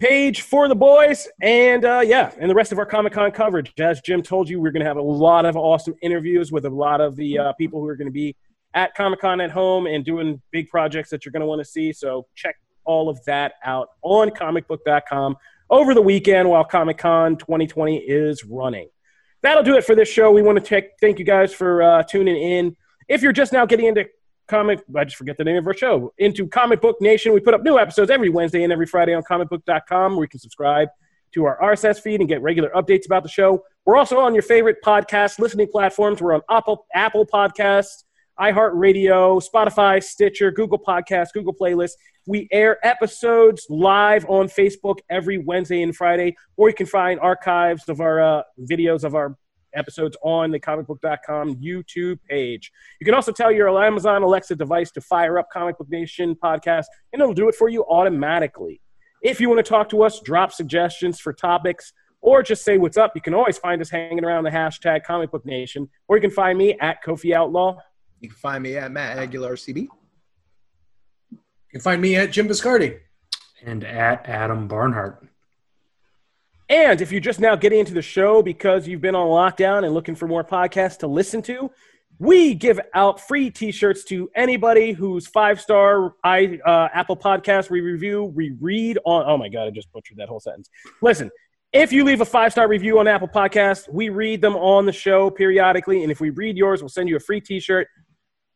[0.00, 1.28] page for the boys.
[1.40, 3.72] And uh, yeah, and the rest of our Comic Con coverage.
[3.78, 6.70] As Jim told you, we're going to have a lot of awesome interviews with a
[6.70, 8.34] lot of the uh, people who are going to be
[8.74, 11.64] at Comic Con at home and doing big projects that you're going to want to
[11.64, 11.92] see.
[11.92, 15.36] So check all of that out on comicbook.com
[15.70, 18.88] over the weekend while Comic Con 2020 is running.
[19.42, 20.30] That'll do it for this show.
[20.32, 22.76] We want to take, thank you guys for uh, tuning in.
[23.08, 24.06] If you're just now getting into
[24.48, 27.54] comic, I just forget the name of our show, into Comic Book Nation, we put
[27.54, 30.88] up new episodes every Wednesday and every Friday on comicbook.com where you can subscribe
[31.34, 33.62] to our RSS feed and get regular updates about the show.
[33.84, 36.20] We're also on your favorite podcast listening platforms.
[36.20, 38.04] We're on Apple, Apple Podcasts,
[38.40, 41.92] iHeartRadio, Spotify, Stitcher, Google Podcasts, Google Playlists.
[42.28, 47.88] We air episodes live on Facebook every Wednesday and Friday, or you can find archives
[47.88, 49.34] of our uh, videos of our
[49.74, 52.70] episodes on the comicbook.com YouTube page.
[53.00, 56.84] You can also tell your Amazon Alexa device to fire up Comic Book Nation podcast,
[57.14, 58.82] and it'll do it for you automatically.
[59.22, 62.98] If you want to talk to us, drop suggestions for topics, or just say what's
[62.98, 66.20] up, you can always find us hanging around the hashtag Comic Book Nation, or you
[66.20, 67.78] can find me at Kofi Outlaw.
[68.20, 69.88] You can find me at Matt Aguilar CB.
[71.68, 72.98] You can find me at Jim Viscardi.
[73.64, 75.26] And at Adam Barnhardt.
[76.68, 79.92] And if you're just now getting into the show because you've been on lockdown and
[79.92, 81.70] looking for more podcasts to listen to,
[82.18, 88.24] we give out free T-shirts to anybody whose five-star i uh, Apple Podcast we review,
[88.24, 89.24] we read on.
[89.26, 90.68] Oh my god, I just butchered that whole sentence.
[91.00, 91.30] Listen,
[91.72, 95.30] if you leave a five-star review on Apple Podcast, we read them on the show
[95.30, 97.88] periodically, and if we read yours, we'll send you a free T-shirt.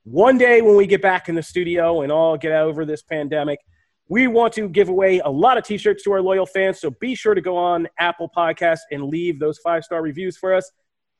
[0.04, 3.60] One day when we get back in the studio and all get over this pandemic,
[4.08, 6.80] we want to give away a lot of t-shirts to our loyal fans.
[6.80, 10.54] So be sure to go on apple Podcasts and leave those five star reviews for
[10.54, 10.70] us.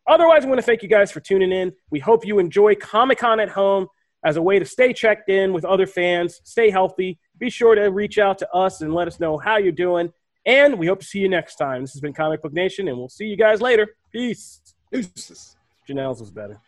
[0.09, 1.73] Otherwise i want to thank you guys for tuning in.
[1.91, 3.87] We hope you enjoy comic-con at home
[4.25, 7.21] as a way to stay checked in with other fans stay healthy.
[7.39, 10.13] Be sure to reach out to us and let us know how you're doing.
[10.45, 11.83] And we hope to see you next time.
[11.83, 13.95] This has been comic book nation and we'll see you guys later.
[14.11, 14.61] Peace.
[14.91, 15.57] Deuces.
[15.89, 16.61] janelle's was better